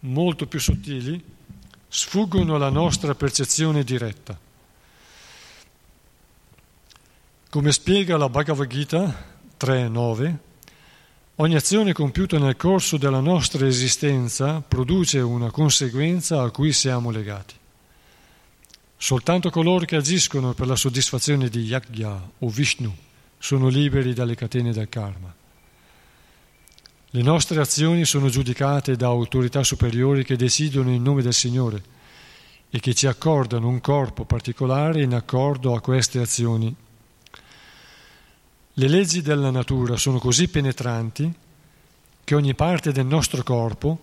[0.00, 1.20] molto più sottili,
[1.88, 4.45] sfuggono alla nostra percezione diretta.
[7.56, 9.24] Come spiega la Bhagavad Gita
[9.58, 10.36] 3.9,
[11.36, 17.54] ogni azione compiuta nel corso della nostra esistenza produce una conseguenza a cui siamo legati.
[18.98, 22.94] Soltanto coloro che agiscono per la soddisfazione di Yagya o Vishnu
[23.38, 25.34] sono liberi dalle catene del karma.
[27.08, 31.82] Le nostre azioni sono giudicate da autorità superiori che decidono in nome del Signore
[32.68, 36.84] e che ci accordano un corpo particolare in accordo a queste azioni.
[38.78, 41.32] Le leggi della natura sono così penetranti
[42.22, 44.00] che ogni parte del nostro corpo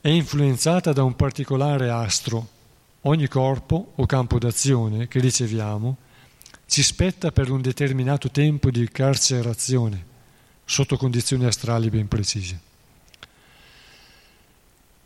[0.00, 2.54] è influenzata da un particolare astro
[3.02, 5.96] Ogni corpo o campo d'azione che riceviamo
[6.66, 10.04] ci spetta per un determinato tempo di carcerazione
[10.64, 12.60] sotto condizioni astrali ben precise.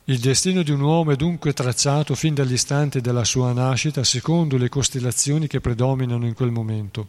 [0.04, 4.70] Il destino di un uomo è dunque tracciato fin dall'istante della sua nascita secondo le
[4.70, 7.08] costellazioni che predominano in quel momento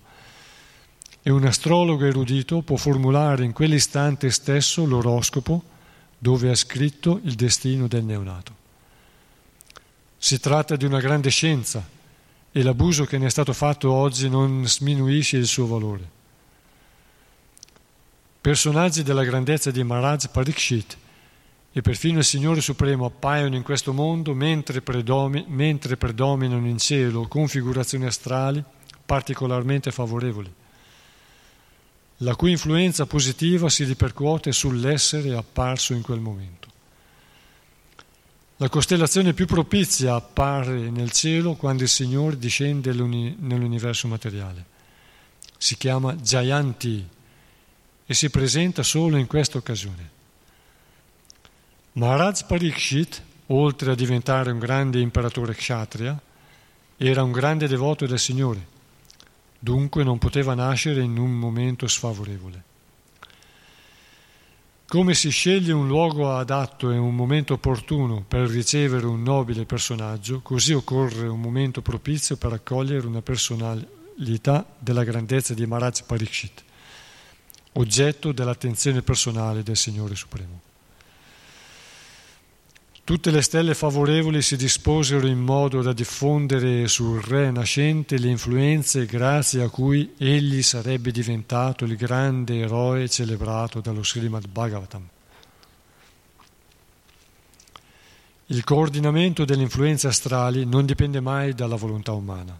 [1.24, 5.64] e un astrologo erudito può formulare in quell'istante stesso l'oroscopo
[6.18, 8.56] dove ha scritto il destino del neonato.
[10.18, 11.84] Si tratta di una grande scienza
[12.52, 16.20] e l'abuso che ne è stato fatto oggi non sminuisce il suo valore.
[18.42, 20.98] Personaggi della grandezza di Maharaj Parikshit
[21.72, 27.28] e perfino il Signore Supremo appaiono in questo mondo mentre, predomi- mentre predominano in cielo
[27.28, 28.64] configurazioni astrali
[29.06, 30.52] particolarmente favorevoli,
[32.22, 36.70] la cui influenza positiva si ripercuote sull'essere apparso in quel momento.
[38.58, 44.66] La costellazione più propizia appare nel cielo quando il Signore discende nell'universo materiale.
[45.58, 47.08] Si chiama Jayanti
[48.06, 50.10] e si presenta solo in questa occasione.
[51.94, 56.22] Maharaj Parikshit, oltre a diventare un grande imperatore kshatriya,
[56.98, 58.68] era un grande devoto del Signore,
[59.64, 62.64] dunque non poteva nascere in un momento sfavorevole.
[64.88, 70.42] Come si sceglie un luogo adatto e un momento opportuno per ricevere un nobile personaggio,
[70.42, 76.64] così occorre un momento propizio per accogliere una personalità della grandezza di Maharaj Parikshit,
[77.74, 80.71] oggetto dell'attenzione personale del Signore Supremo.
[83.12, 89.06] Tutte le stelle favorevoli si disposero in modo da diffondere sul re nascente le influenze
[89.06, 95.06] grazie a cui egli sarebbe diventato il grande eroe celebrato dallo Srimad Bhagavatam.
[98.46, 102.58] Il coordinamento delle influenze astrali non dipende mai dalla volontà umana,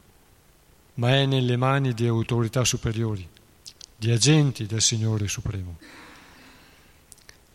[0.96, 3.26] ma è nelle mani di autorità superiori,
[3.96, 5.78] di agenti del Signore Supremo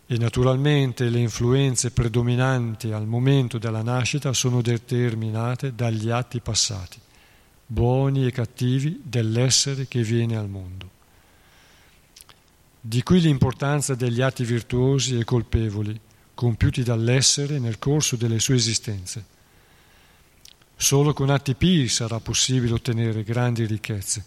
[0.08, 6.98] e naturalmente le influenze predominanti al momento della nascita sono determinate dagli atti passati,
[7.66, 10.90] buoni e cattivi dell'essere che viene al mondo.
[12.80, 16.00] Di qui l'importanza degli atti virtuosi e colpevoli
[16.34, 19.24] compiuti dall'essere nel corso delle sue esistenze.
[20.76, 24.24] Solo con atti pii sarà possibile ottenere grandi ricchezze,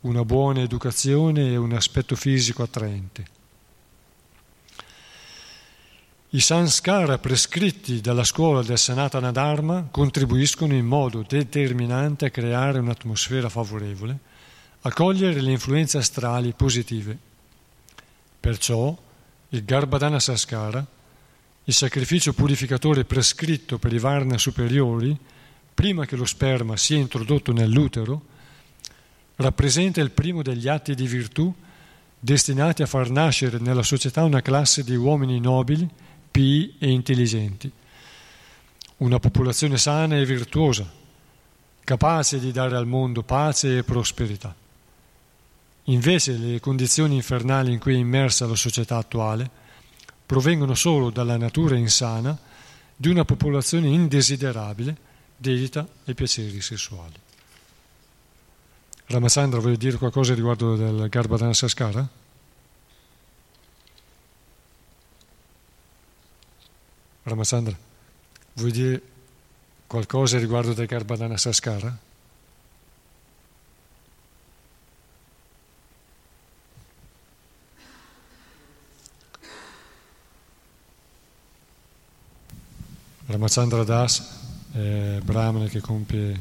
[0.00, 3.24] una buona educazione e un aspetto fisico attraente.
[6.34, 13.48] I sanskara prescritti dalla scuola del Sanatana Dharma contribuiscono in modo determinante a creare un'atmosfera
[13.48, 14.18] favorevole,
[14.80, 17.16] a cogliere le influenze astrali positive.
[18.40, 18.98] Perciò
[19.50, 20.84] il Garbhadana Sanskara,
[21.62, 25.16] il sacrificio purificatore prescritto per i Varna superiori,
[25.72, 28.22] prima che lo sperma sia introdotto nell'utero,
[29.36, 31.54] rappresenta il primo degli atti di virtù
[32.18, 35.88] destinati a far nascere nella società una classe di uomini nobili
[36.34, 37.70] pii e intelligenti,
[38.96, 40.84] una popolazione sana e virtuosa,
[41.84, 44.52] capace di dare al mondo pace e prosperità.
[45.84, 49.48] Invece le condizioni infernali in cui è immersa la società attuale
[50.26, 52.36] provengono solo dalla natura insana
[52.96, 54.96] di una popolazione indesiderabile
[55.36, 57.14] dedita ai piaceri sessuali.
[59.06, 62.08] Ramachandra vuole dire qualcosa riguardo del Garbhadana Saskara?
[67.24, 67.74] Ramachandra,
[68.54, 69.02] vuoi dire
[69.86, 71.98] qualcosa riguardo del Garbhadana Saskara?
[83.26, 84.22] Ramachandra Das
[84.72, 86.38] è Brahmana che compie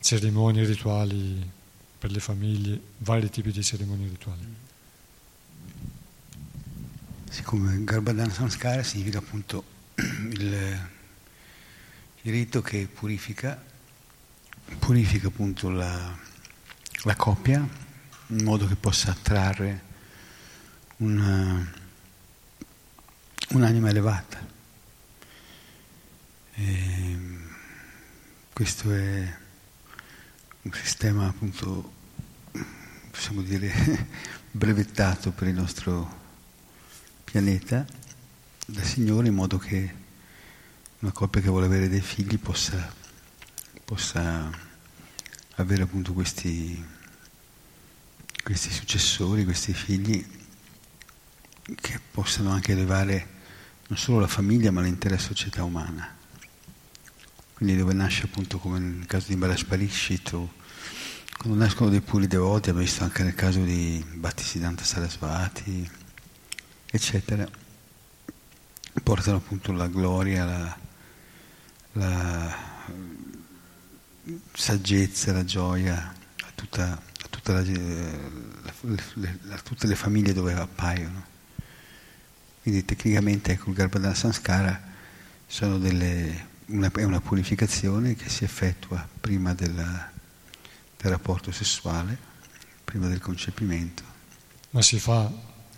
[0.00, 1.50] cerimonie rituali
[1.98, 4.65] per le famiglie, vari tipi di cerimonie rituali.
[7.28, 9.64] Siccome Garbhadana Samskara significa appunto
[9.96, 10.88] il,
[12.22, 13.62] il rito che purifica,
[14.78, 16.16] purifica appunto la,
[17.02, 17.68] la coppia
[18.28, 19.82] in modo che possa attrarre
[20.98, 21.72] una,
[23.50, 24.54] un'anima elevata.
[26.54, 27.18] E
[28.52, 29.36] questo è
[30.62, 31.92] un sistema appunto,
[33.10, 34.08] possiamo dire,
[34.50, 36.24] brevettato per il nostro
[37.36, 37.84] pianeta
[38.64, 39.94] dal Signore in modo che
[41.00, 42.90] una coppia che vuole avere dei figli possa,
[43.84, 44.50] possa
[45.56, 46.82] avere appunto questi,
[48.42, 50.26] questi successori, questi figli
[51.74, 53.28] che possano anche elevare
[53.88, 56.16] non solo la famiglia ma l'intera società umana.
[57.52, 60.54] Quindi dove nasce appunto come nel caso di Balash Parishit o
[61.36, 66.04] quando nascono dei puri devoti, abbiamo visto anche nel caso di Bhattisiddhanta Sarasvati,
[66.96, 67.48] eccetera,
[69.02, 70.78] portano appunto la gloria, la,
[71.92, 72.56] la
[74.52, 77.60] saggezza, la gioia a, tutta, a, tutta la,
[79.50, 81.34] a, tutte le famiglie dove appaiono.
[82.62, 84.82] Quindi tecnicamente ecco, il Garbhadana Sanskara
[85.78, 90.10] delle, una, è una purificazione che si effettua prima della,
[90.96, 92.18] del rapporto sessuale,
[92.84, 94.02] prima del concepimento.
[94.70, 95.30] Ma si fa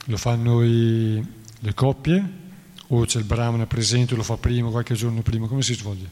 [0.09, 1.23] lo fanno i,
[1.59, 2.47] le coppie
[2.89, 6.11] o c'è il brahmana presente, lo fa prima, qualche giorno prima, come si svolge?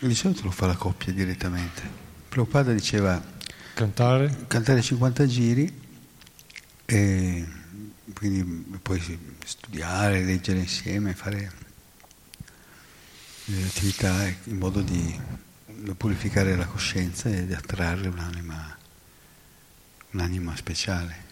[0.00, 1.82] Di solito lo fa la coppia direttamente.
[2.28, 3.22] Prabhupada diceva
[3.74, 5.80] cantare, cantare 50 giri
[6.86, 7.46] e
[8.14, 11.52] quindi poi studiare, leggere insieme, fare
[13.44, 15.20] le attività in modo di
[15.96, 18.76] purificare la coscienza e di attrarre un'anima,
[20.12, 21.28] un'anima speciale.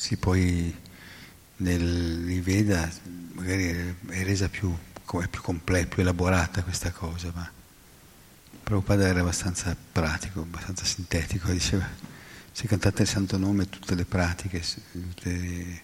[0.00, 0.74] Sì, poi
[1.56, 2.90] nel Veda
[3.34, 7.48] magari è resa più, è più completa, più elaborata questa cosa, ma
[8.62, 11.86] Prabhupada era abbastanza pratico, abbastanza sintetico, diceva
[12.50, 15.82] se cantate il santo nome tutte le pratiche tutte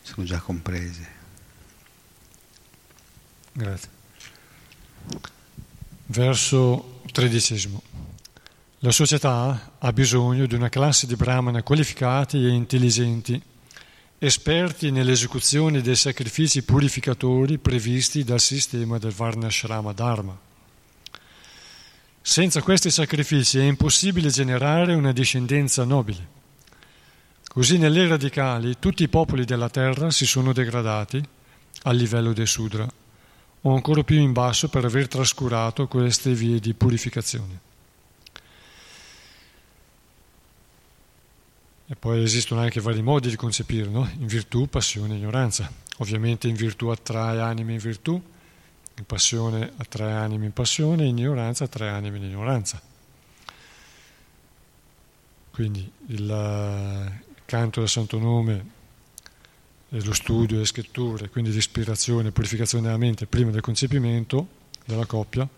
[0.00, 1.06] sono già comprese.
[3.52, 3.90] Grazie.
[6.06, 7.82] Verso tredicesimo.
[8.78, 13.48] La società ha bisogno di una classe di brahmana qualificati e intelligenti
[14.22, 20.38] esperti nell'esecuzione dei sacrifici purificatori previsti dal sistema del Varnashrama Dharma.
[22.20, 26.38] Senza questi sacrifici è impossibile generare una discendenza nobile.
[27.48, 31.26] Così nelle radicali tutti i popoli della terra si sono degradati
[31.84, 32.86] al livello dei Sudra,
[33.62, 37.68] o ancora più in basso per aver trascurato queste vie di purificazione.
[41.92, 44.08] E poi esistono anche vari modi di concepire, no?
[44.20, 45.68] in virtù, passione e ignoranza.
[45.96, 51.64] Ovviamente in virtù attrae anime in virtù, in passione attrae anime in passione, in ignoranza
[51.64, 52.80] attrae anime in ignoranza.
[55.50, 58.70] Quindi il, eh, canto del Santo Nome,
[59.88, 64.46] lo studio, le scritture, quindi l'ispirazione, purificazione della mente prima del concepimento
[64.84, 65.48] della coppia,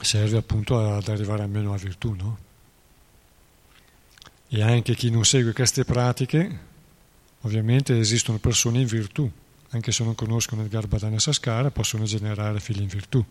[0.00, 2.48] serve appunto ad arrivare almeno a virtù, no?
[4.52, 6.58] E anche chi non segue queste pratiche,
[7.42, 9.30] ovviamente esistono persone in virtù,
[9.70, 13.24] anche se non conoscono il Garbhadana Saskara, possono generare figli in virtù.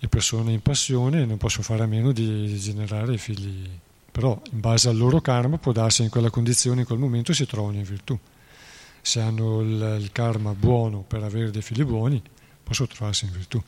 [0.00, 3.70] E persone in passione non possono fare a meno di generare figli,
[4.10, 7.46] però in base al loro karma può darsi in quella condizione, in quel momento si
[7.46, 8.18] trovano in virtù.
[9.00, 12.20] Se hanno il, il karma buono per avere dei figli buoni,
[12.64, 13.62] possono trovarsi in virtù.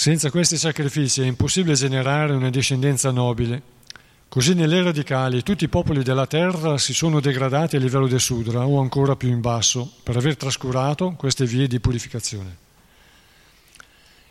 [0.00, 3.60] Senza questi sacrifici è impossibile generare una discendenza nobile.
[4.30, 8.66] Così nelle radicali tutti i popoli della terra si sono degradati a livello del Sudra
[8.66, 12.56] o ancora più in basso per aver trascurato queste vie di purificazione.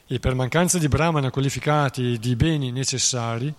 [0.08, 3.54] E per mancanza di brahmana qualificati e di beni necessari,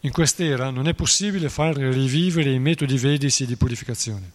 [0.00, 4.30] in quest'era non è possibile far rivivere i metodi vedici di purificazione.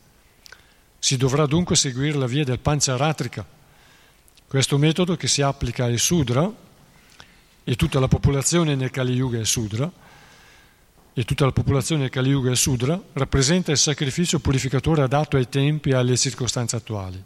[0.99, 3.43] Si dovrà dunque seguire la via del Pancharatrika,
[4.45, 6.69] questo metodo che si applica ai Sudra,
[7.63, 9.91] e tutta la popolazione nel Kali Yuga è Sudra,
[11.13, 15.89] e tutta la popolazione Kali Yuga è Sudra, rappresenta il sacrificio purificatore adatto ai tempi
[15.89, 17.21] e alle circostanze attuali.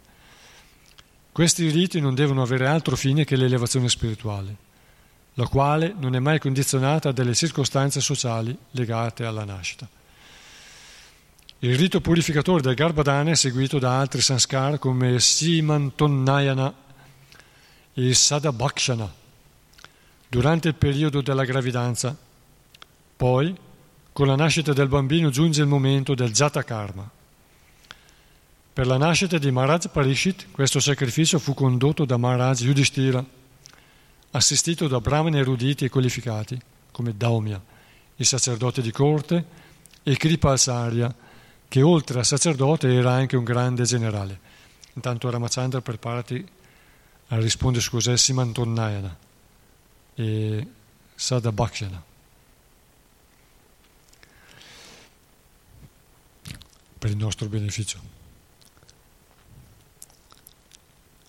[1.31, 4.55] Questi riti non devono avere altro fine che l'elevazione spirituale,
[5.35, 9.87] la quale non è mai condizionata dalle circostanze sociali legate alla nascita.
[11.59, 16.73] Il rito purificatore del Garbhadana è seguito da altri sanskar come Simantonnayana
[17.93, 19.23] e Sadabhakshana
[20.35, 22.13] durante il periodo della gravidanza.
[23.15, 23.55] Poi,
[24.11, 27.09] con la nascita del bambino, giunge il momento del Jata Karma.
[28.73, 33.23] Per la nascita di Maharaj Parishit, questo sacrificio fu condotto da Maharaj Yudhishthira,
[34.31, 36.59] assistito da brahmani eruditi e qualificati,
[36.91, 37.61] come Daumya,
[38.17, 39.45] il sacerdote di corte,
[40.03, 41.15] e Kripasarya,
[41.69, 44.37] che oltre al sacerdote era anche un grande generale.
[44.95, 46.45] Intanto Ramachandra preparati
[47.29, 49.23] a rispondere su cos'è Simantonnayana
[50.15, 50.67] e
[51.13, 52.03] Sada Bhakshana.
[56.97, 58.13] Per il nostro beneficio.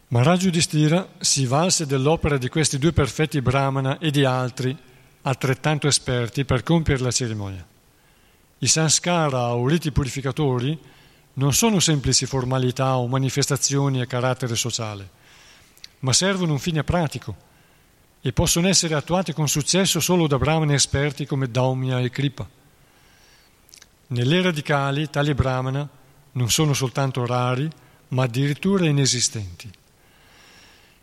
[0.08, 4.76] Maharaj Yudhishthira si valse dell'opera di questi due perfetti brahmana e di altri
[5.22, 7.66] altrettanto esperti per compiere la cerimonia.
[8.58, 10.78] I sanskara o riti purificatori
[11.34, 15.10] non sono semplici formalità o manifestazioni a carattere sociale,
[16.00, 17.44] ma servono un fine pratico
[18.26, 22.44] e possono essere attuati con successo solo da brahmani esperti come Daumya e Kripa.
[24.08, 25.88] Nelle radicali tali brahmana
[26.32, 27.70] non sono soltanto rari,
[28.08, 29.70] ma addirittura inesistenti.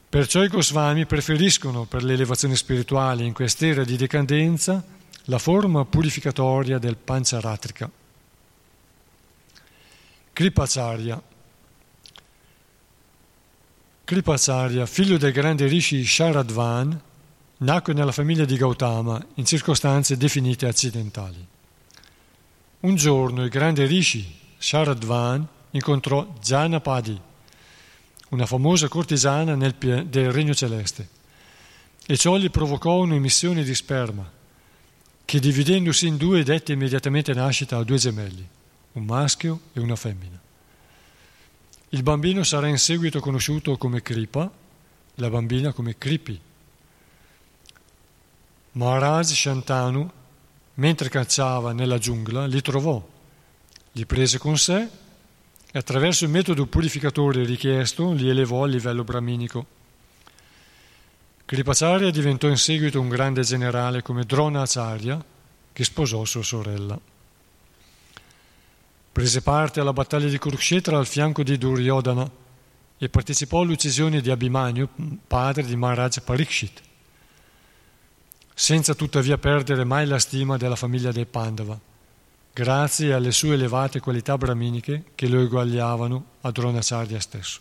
[0.10, 4.84] Perciò i Goswami preferiscono per l'elevazione spirituale in quest'era di decadenza
[5.28, 7.90] la forma purificatoria del Pancharatrika.
[10.34, 11.22] Kripacharya
[14.04, 17.12] Kripacharya, figlio del grande rishi Sharadvan,
[17.64, 21.48] Nacque nella famiglia di Gautama in circostanze definite accidentali.
[22.82, 27.18] Un giorno il grande Rishi, Sharadvan, incontrò Janapadi,
[28.32, 31.08] una famosa cortisana nel, del Regno Celeste,
[32.06, 34.30] e ciò gli provocò un'emissione di sperma,
[35.24, 38.46] che dividendosi in due dette immediatamente nascita a due gemelli,
[38.92, 40.38] un maschio e una femmina.
[41.90, 44.52] Il bambino sarà in seguito conosciuto come Kripa,
[45.16, 46.42] la bambina come Kripi
[48.76, 50.10] Maharaj Shantanu,
[50.76, 53.08] mentre cacciava nella giungla, li trovò,
[53.92, 54.90] li prese con sé
[55.72, 59.66] e attraverso il metodo purificatore richiesto li elevò a livello brahminico.
[61.46, 65.24] Kripacharya diventò in seguito un grande generale come Dronacharya,
[65.72, 67.00] che sposò sua sorella.
[69.12, 72.28] Prese parte alla battaglia di Kurukshetra al fianco di Duryodhana
[72.98, 74.90] e partecipò all'uccisione di Abhimanyu,
[75.28, 76.82] padre di Maharaj Parikshit
[78.54, 81.80] senza tuttavia perdere mai la stima della famiglia dei Pandava,
[82.54, 87.60] grazie alle sue elevate qualità brahminiche che lo eguagliavano a Dronacharya stesso.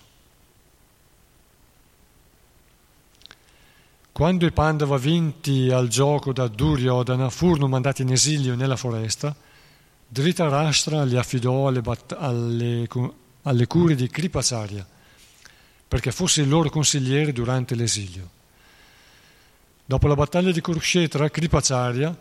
[4.12, 9.35] Quando i Pandava vinti al gioco da Duryodhana furono mandati in esilio nella foresta,
[10.06, 12.86] Dhritarashtra li affidò alle, bat- alle,
[13.43, 14.86] alle cure di Kripacharya
[15.89, 18.40] perché fosse il loro consigliere durante l'esilio.
[19.93, 22.16] Dopo la battaglia di Kurukshetra, Kripacharya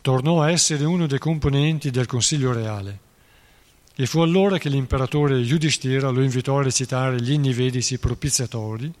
[0.00, 3.00] tornò a essere uno dei componenti del Consiglio Reale
[3.96, 8.94] e fu allora che l'imperatore Yudhishthira lo invitò a recitare gli inni vedici propiziatori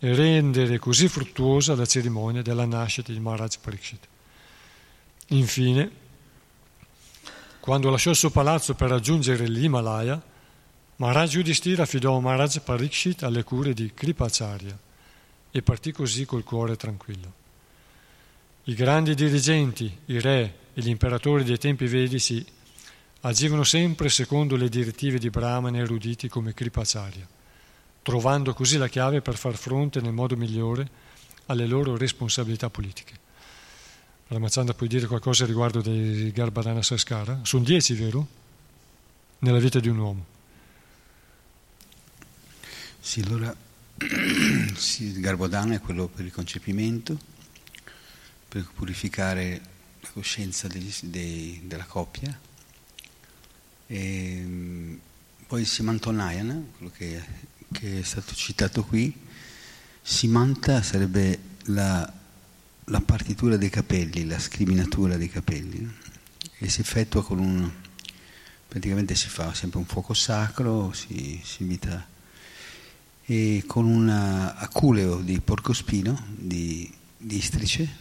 [0.00, 4.08] e rendere così fruttuosa la cerimonia della nascita di Maharaj Pariksit.
[5.28, 5.90] Infine,
[7.60, 10.20] quando lasciò il suo palazzo per raggiungere l'Himalaya,
[10.96, 14.90] Maharaj Yudhishthira affidò Maharaj Parikshit alle cure di Kripacharya
[15.52, 17.40] e partì così col cuore tranquillo.
[18.64, 22.44] I grandi dirigenti, i re e gli imperatori dei tempi vedici
[23.20, 27.26] agivano sempre secondo le direttive di brahmani eruditi come Kripacharya,
[28.02, 30.88] trovando così la chiave per far fronte nel modo migliore
[31.46, 33.20] alle loro responsabilità politiche.
[34.28, 37.40] Ramachandra, puoi dire qualcosa riguardo dei Garbadana Saskara?
[37.42, 38.26] Sono dieci, vero?
[39.40, 40.24] Nella vita di un uomo.
[42.98, 43.54] Sì, allora
[44.74, 47.18] sì, il Garbodana è quello per il concepimento,
[48.48, 49.60] per purificare
[50.00, 52.38] la coscienza degli, dei, della coppia.
[53.86, 54.98] E,
[55.46, 57.22] poi il Simantonayana, quello che,
[57.70, 59.14] che, è stato citato qui,
[60.00, 62.12] Simanta sarebbe la,
[62.84, 65.92] la partitura dei capelli, la scriminatura dei capelli, no?
[66.58, 67.70] e si effettua con un...
[68.66, 72.11] praticamente si fa sempre un fuoco sacro, si, si invita
[73.24, 78.00] e con un aculeo di porcospino, di, di istrice,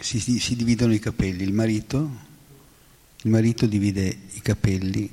[0.00, 1.42] si, si, dividono i capelli.
[1.42, 1.96] Il marito,
[3.22, 5.10] il marito divide i capelli,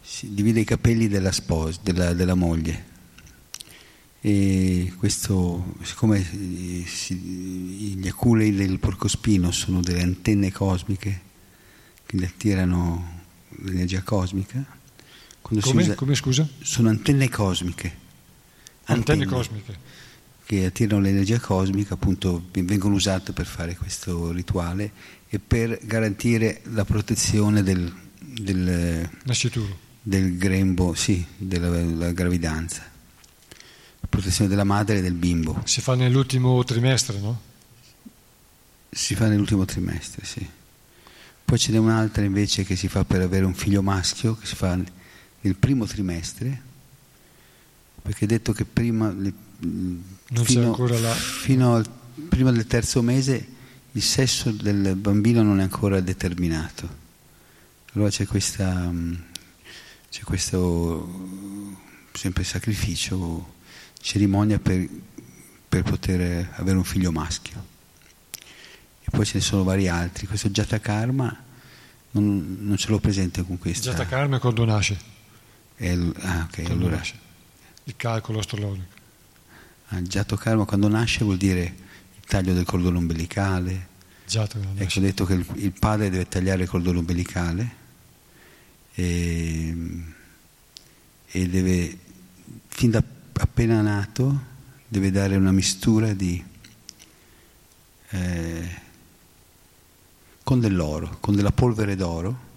[0.00, 2.92] si divide i capelli della sposa, della, della moglie.
[4.20, 6.24] E questo, siccome
[6.86, 11.20] si, gli aculei del porcospino sono delle antenne cosmiche
[12.06, 13.22] che gli attirano
[13.62, 14.64] l'energia cosmica,
[15.44, 16.48] come, usa, come, scusa?
[16.62, 18.02] Sono antenne cosmiche.
[18.84, 19.78] Antenne, antenne cosmiche.
[20.46, 24.90] Che attirano l'energia cosmica, appunto, vengono usate per fare questo rituale
[25.28, 29.08] e per garantire la protezione del, del,
[30.00, 32.82] del grembo, sì, della gravidanza.
[34.00, 35.60] La protezione della madre e del bimbo.
[35.64, 37.40] Si fa nell'ultimo trimestre, no?
[38.90, 40.46] Si fa nell'ultimo trimestre, sì.
[41.44, 44.54] Poi ce n'è un'altra invece che si fa per avere un figlio maschio, che si
[44.54, 44.78] fa
[45.44, 46.60] nel primo trimestre,
[48.00, 49.14] perché è detto che prima,
[50.42, 51.12] fino, la...
[51.12, 51.86] fino al,
[52.28, 53.52] prima del terzo mese
[53.92, 57.02] il sesso del bambino non è ancora determinato.
[57.92, 58.92] Allora c'è questa,
[60.10, 61.78] c'è questo
[62.12, 63.54] sempre sacrificio,
[64.00, 64.88] cerimonia per,
[65.68, 67.72] per poter avere un figlio maschio.
[69.02, 70.26] E poi ce ne sono vari altri.
[70.26, 71.44] Questo Jata Karma
[72.12, 73.90] non, non ce l'ho presente con questa.
[73.90, 75.12] Jata Karma è quando nasce.
[75.76, 77.02] Il, ah, okay, allora.
[77.84, 78.92] il calcolo astrologico.
[79.88, 81.62] Ah, Giato karma quando nasce vuol dire
[82.16, 83.88] il taglio del cordone ombelicale.
[84.26, 87.74] Giato, ecco, ho detto che il, il, padre deve tagliare il cordone ombelicale
[88.94, 89.76] e,
[91.26, 91.98] e deve,
[92.68, 93.02] fin da
[93.32, 94.52] appena nato,
[94.88, 96.42] deve dare una mistura di,
[98.10, 98.80] eh,
[100.42, 102.52] con dell'oro, con della polvere d'oro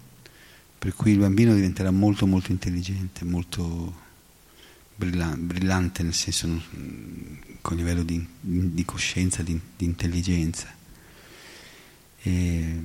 [0.78, 4.06] per cui il bambino diventerà molto molto intelligente, molto
[4.94, 10.68] brillante nel senso mm, con livello di, di coscienza, di, di intelligenza.
[12.22, 12.82] E,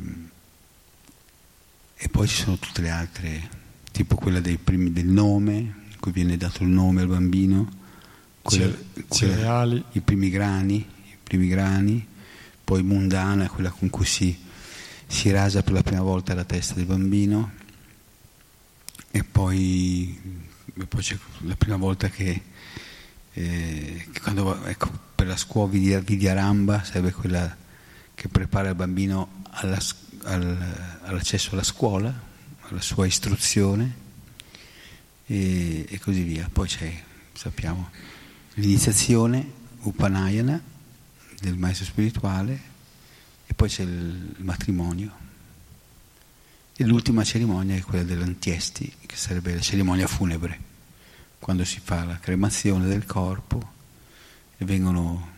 [1.96, 3.50] e, poi ci sono tutte le altre,
[3.92, 7.82] tipo quella primi, del nome, in cui viene dato il nome al bambino,
[8.42, 8.76] quella,
[9.08, 12.06] quella, i primi grani, i primi grani,
[12.64, 14.36] poi mundana, quella con cui si,
[15.06, 17.62] si rasa per la prima volta la testa del bambino
[19.16, 20.20] e poi,
[20.74, 22.42] e poi c'è la prima volta che,
[23.32, 25.70] eh, che quando, ecco, per la scuola
[26.00, 27.56] Vidyaramba sarebbe quella
[28.16, 29.78] che prepara il bambino alla,
[30.24, 32.12] al, all'accesso alla scuola,
[32.62, 33.94] alla sua istruzione
[35.28, 36.50] e, e così via.
[36.52, 37.04] Poi c'è,
[37.34, 37.92] sappiamo,
[38.56, 40.60] l'iniziazione Upanayana
[41.40, 42.60] del maestro spirituale
[43.46, 45.23] e poi c'è il matrimonio.
[46.76, 50.60] E l'ultima cerimonia è quella dell'antiesti, che sarebbe la cerimonia funebre,
[51.38, 53.72] quando si fa la cremazione del corpo
[54.58, 55.30] e vengono,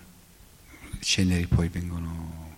[0.91, 2.55] le ceneri poi vengono,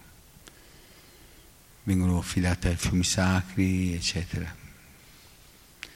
[1.83, 4.53] vengono affidate ai fiumi sacri, eccetera.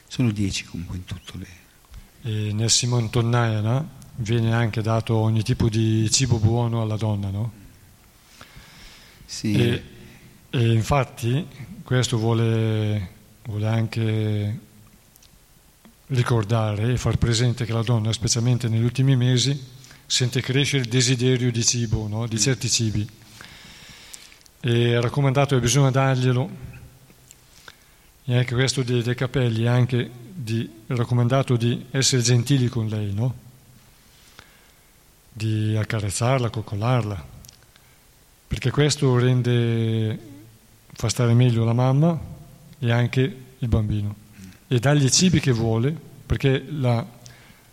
[0.08, 1.48] Sono dieci comunque in tutto le...
[2.24, 7.52] E nel Simon Tonnayana viene anche dato ogni tipo di cibo buono alla donna, no?
[9.26, 9.54] Sì.
[9.54, 9.84] E,
[10.50, 11.48] e infatti
[11.92, 13.10] questo vuole,
[13.44, 14.60] vuole anche
[16.08, 19.62] ricordare e far presente che la donna, specialmente negli ultimi mesi,
[20.06, 22.28] sente crescere il desiderio di cibo, no?
[22.28, 23.06] di certi cibi.
[24.62, 26.50] E è raccomandato che bisogna darglielo,
[28.24, 32.88] e anche questo dei, dei capelli, è anche di, è raccomandato di essere gentili con
[32.88, 33.36] lei, no?
[35.34, 37.28] di accarezzarla, coccolarla,
[38.48, 40.31] perché questo rende
[41.02, 42.20] fa stare meglio la mamma
[42.78, 43.22] e anche
[43.58, 44.16] il bambino.
[44.68, 45.96] e dargli i cibi che vuole,
[46.28, 47.04] perché la,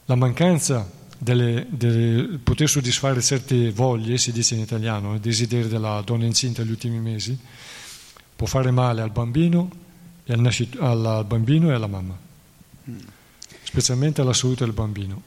[0.07, 6.25] la mancanza di poter soddisfare certe voglie, si dice in italiano, i desideri della donna
[6.25, 7.39] incinta negli ultimi mesi,
[8.35, 9.71] può fare male al bambino
[10.25, 12.19] e al, nascit- al bambino e alla mamma,
[13.63, 15.21] specialmente alla salute del bambino.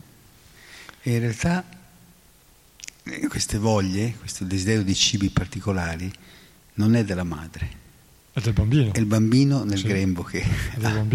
[1.03, 1.63] E in realtà
[3.03, 6.11] eh, queste voglie, questo desiderio di cibi particolari,
[6.73, 7.80] non è della madre.
[8.33, 8.93] È del bambino.
[8.93, 9.87] È il bambino nel Sì.
[9.87, 10.43] grembo che
[10.81, 11.05] ha,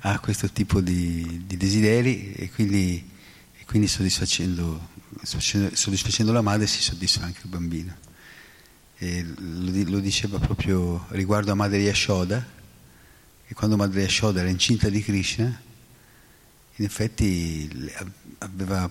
[0.12, 3.08] ha questo tipo di, di desideri e quindi,
[3.58, 4.88] e quindi soddisfacendo,
[5.22, 7.96] soddisfacendo la madre si soddisfa anche il bambino.
[8.98, 12.44] Lo, lo diceva proprio riguardo a Madre Yashoda,
[13.46, 15.60] che quando Madre Yashoda era incinta di Krishna,
[16.78, 17.70] in effetti
[18.38, 18.90] aveva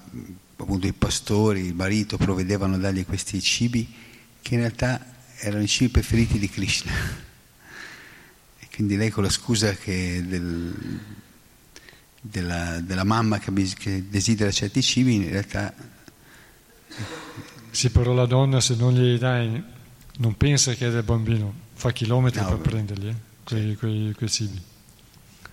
[0.57, 3.91] appunto i pastori, il marito provvedevano a dargli questi cibi
[4.41, 6.91] che in realtà erano i cibi preferiti di Krishna.
[8.75, 10.99] Quindi lei con la scusa che del-
[12.19, 15.73] della, della mamma che, che desidera certi cibi, in realtà
[17.71, 19.63] Sì, però la donna se non gli dai,
[20.17, 22.69] non pensa che è del bambino, fa chilometri No, per beh.
[22.69, 23.15] prenderli, eh,
[23.45, 24.61] quei, quei- quei cibi.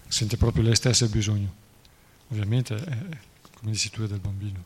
[0.09, 1.55] Sente proprio lei stessa il bisogno.
[2.29, 2.99] Ovviamente, è,
[3.55, 4.65] come dici tu, è del bambino.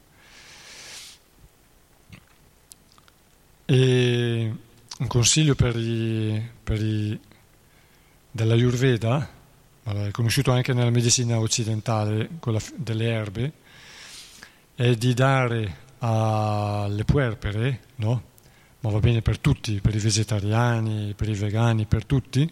[3.66, 4.54] E
[4.98, 7.18] un consiglio per i, per i
[8.36, 9.28] dell'Ayurveda,
[9.84, 13.52] allora, è conosciuto anche nella medicina occidentale, quella delle erbe,
[14.74, 18.22] è di dare alle puerpere, no?
[18.80, 22.48] ma va bene per tutti, per i vegetariani, per i vegani, per tutti,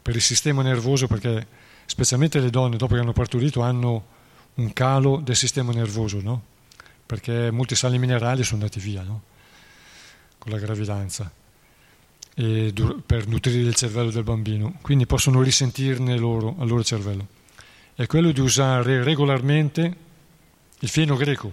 [0.00, 1.46] per il sistema nervoso, perché
[1.84, 4.06] specialmente le donne dopo che hanno partorito hanno
[4.54, 6.42] un calo del sistema nervoso, no?
[7.04, 9.22] perché molti sali minerali sono andati via no?
[10.38, 11.30] con la gravidanza
[12.34, 17.26] per nutrire il cervello del bambino, quindi possono risentirne loro, al loro cervello.
[17.94, 19.96] È quello di usare regolarmente
[20.78, 21.46] il fieno greco.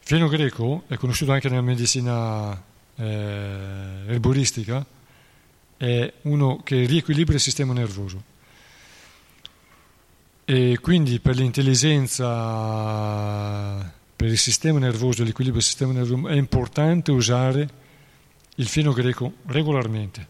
[0.00, 2.60] Il fieno greco è conosciuto anche nella medicina
[2.96, 3.04] eh,
[4.08, 4.84] erboristica,
[5.76, 8.30] è uno che riequilibra il sistema nervoso.
[10.44, 12.32] E quindi per l'intelligenza,
[14.16, 17.80] per il sistema nervoso, l'equilibrio del sistema nervoso, è importante usare
[18.56, 20.28] il fieno greco regolarmente.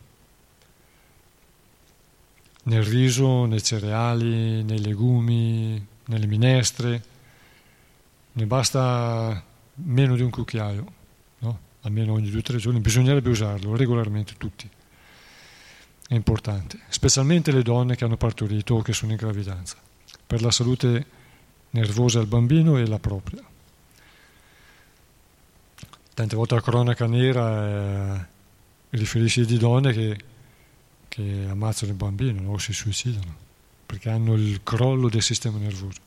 [2.65, 7.03] Nel riso, nei cereali, nei legumi, nelle minestre.
[8.33, 9.43] Ne basta
[9.75, 10.93] meno di un cucchiaio,
[11.41, 11.61] no?
[11.83, 12.81] almeno ogni due o tre giorni.
[12.81, 14.69] Bisognerebbe usarlo regolarmente tutti.
[16.07, 19.77] È importante, specialmente le donne che hanno partorito o che sono in gravidanza,
[20.27, 21.07] per la salute
[21.71, 23.43] nervosa del bambino e la propria.
[26.15, 28.27] Tante volte la cronaca nera eh,
[28.91, 30.19] riferisce di donne che,
[31.09, 32.53] che ammazzano il bambino no?
[32.53, 33.51] o si suicidano
[33.93, 36.01] perché hanno il crollo del sistema nervoso.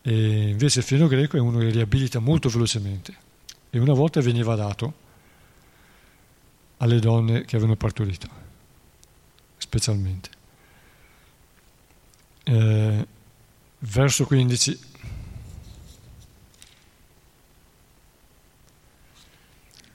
[0.00, 3.14] E invece il fieno greco è uno che riabilita molto velocemente
[3.68, 4.94] e una volta veniva dato
[6.78, 8.28] alle donne che avevano partorito,
[9.58, 10.30] specialmente.
[12.44, 13.06] Eh,
[13.80, 14.78] verso 15.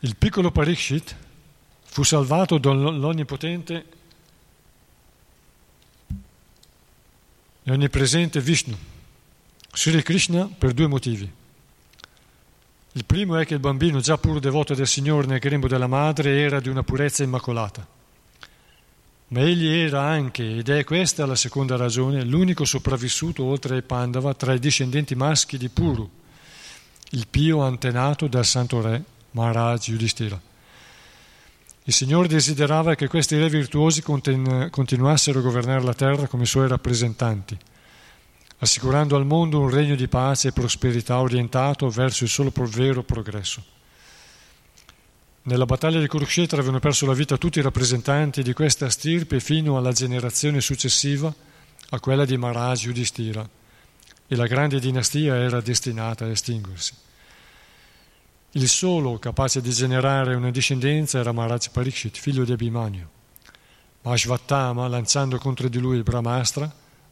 [0.03, 1.15] Il piccolo Parikshit
[1.83, 3.85] fu salvato dall'onnipotente
[7.61, 8.75] e onnipresente Vishnu,
[9.71, 11.31] Sri Krishna, per due motivi.
[12.93, 16.39] Il primo è che il bambino, già pur devoto del Signore nel grembo della madre,
[16.39, 17.87] era di una purezza immacolata.
[19.27, 24.33] Ma egli era anche, ed è questa la seconda ragione, l'unico sopravvissuto oltre ai Pandava
[24.33, 26.09] tra i discendenti maschi di Puru,
[27.11, 30.39] il pio antenato del santo re Maharaj Yudhishthira.
[31.83, 36.67] Il Signore desiderava che questi re virtuosi continu- continuassero a governare la terra come suoi
[36.67, 37.57] rappresentanti,
[38.59, 43.63] assicurando al mondo un regno di pace e prosperità orientato verso il solo vero progresso.
[45.43, 49.75] Nella battaglia di Kurukshetra avevano perso la vita tutti i rappresentanti di questa stirpe fino
[49.75, 51.33] alla generazione successiva
[51.89, 53.49] a quella di Maharaj Yudhishthira
[54.27, 56.93] e la grande dinastia era destinata a estinguersi.
[58.55, 63.07] Il solo capace di generare una discendenza era Maharaj Parikshit, figlio di Abhimanyu.
[64.01, 66.69] Ma Ashvattama, lanciando contro di lui il Brahmastra,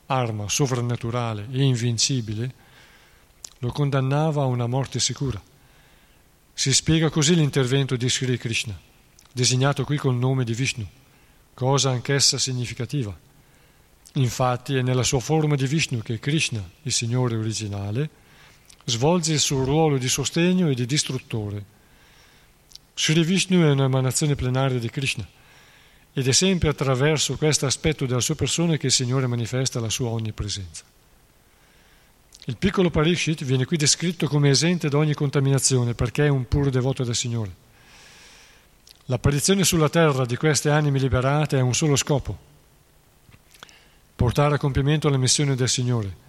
[0.07, 2.53] arma sovrannaturale e invincibile,
[3.59, 5.41] lo condannava a una morte sicura.
[6.53, 8.77] Si spiega così l'intervento di Sri Krishna,
[9.31, 10.85] designato qui col nome di Vishnu,
[11.53, 13.17] cosa anch'essa significativa.
[14.15, 18.09] Infatti è nella sua forma di Vishnu che Krishna, il Signore originale,
[18.89, 21.63] svolge il suo ruolo di sostegno e di distruttore.
[22.93, 25.25] Sri Vishnu è un'emanazione plenaria di Krishna
[26.11, 30.09] ed è sempre attraverso questo aspetto della sua persona che il Signore manifesta la sua
[30.09, 30.83] onnipresenza.
[32.45, 36.69] Il piccolo Parishit viene qui descritto come esente da ogni contaminazione perché è un puro
[36.69, 37.67] devoto del Signore.
[39.05, 42.37] L'apparizione sulla terra di queste anime liberate ha un solo scopo,
[44.15, 46.27] portare a compimento la missione del Signore.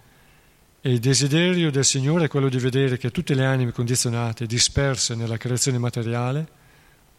[0.83, 5.13] E il desiderio del Signore è quello di vedere che tutte le anime condizionate, disperse
[5.13, 6.47] nella creazione materiale,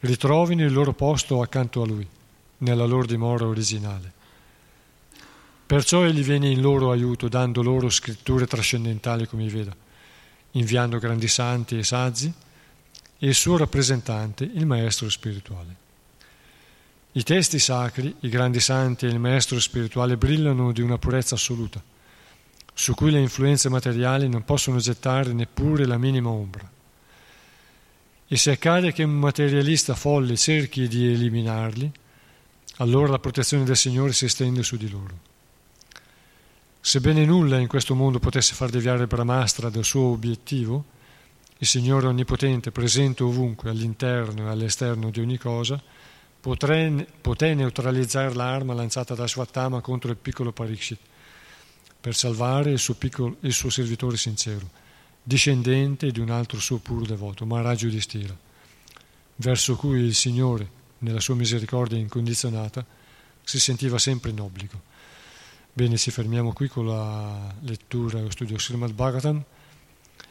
[0.00, 2.04] ritrovino il loro posto accanto a Lui,
[2.58, 4.12] nella loro dimora originale.
[5.64, 9.74] Perciò egli viene in loro aiuto, dando loro scritture trascendentali come i Veda,
[10.52, 12.32] inviando grandi santi e saggi
[13.16, 15.76] e il suo rappresentante, il maestro spirituale.
[17.12, 21.80] I testi sacri, i grandi santi e il maestro spirituale brillano di una purezza assoluta,
[22.74, 26.70] su cui le influenze materiali non possono gettare neppure la minima ombra.
[28.26, 31.92] E se accade che un materialista folle cerchi di eliminarli,
[32.76, 35.30] allora la protezione del Signore si estende su di loro.
[36.80, 40.84] Sebbene nulla in questo mondo potesse far deviare Brahmastra dal suo obiettivo,
[41.58, 45.80] il Signore Onnipotente, presente ovunque, all'interno e all'esterno di ogni cosa,
[46.40, 50.98] poté neutralizzare l'arma lanciata da Svattama contro il piccolo Parikshit
[52.02, 54.68] per salvare il suo, piccolo, il suo servitore sincero,
[55.22, 58.36] discendente di un altro suo puro devoto, Maharaj Yudhishthira,
[59.36, 60.68] verso cui il Signore,
[60.98, 62.84] nella sua misericordia incondizionata,
[63.44, 64.80] si sentiva sempre in obbligo.
[65.72, 69.44] Bene, ci fermiamo qui con la lettura e lo studio Srimad Bhagavatam,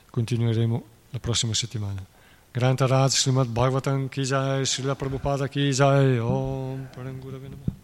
[0.09, 2.05] continueremo la prossima settimana.
[2.51, 7.80] Granta Raj Srimad Bhagavatam Ki Srila Prabhupada Ki Om Parangurave Namah.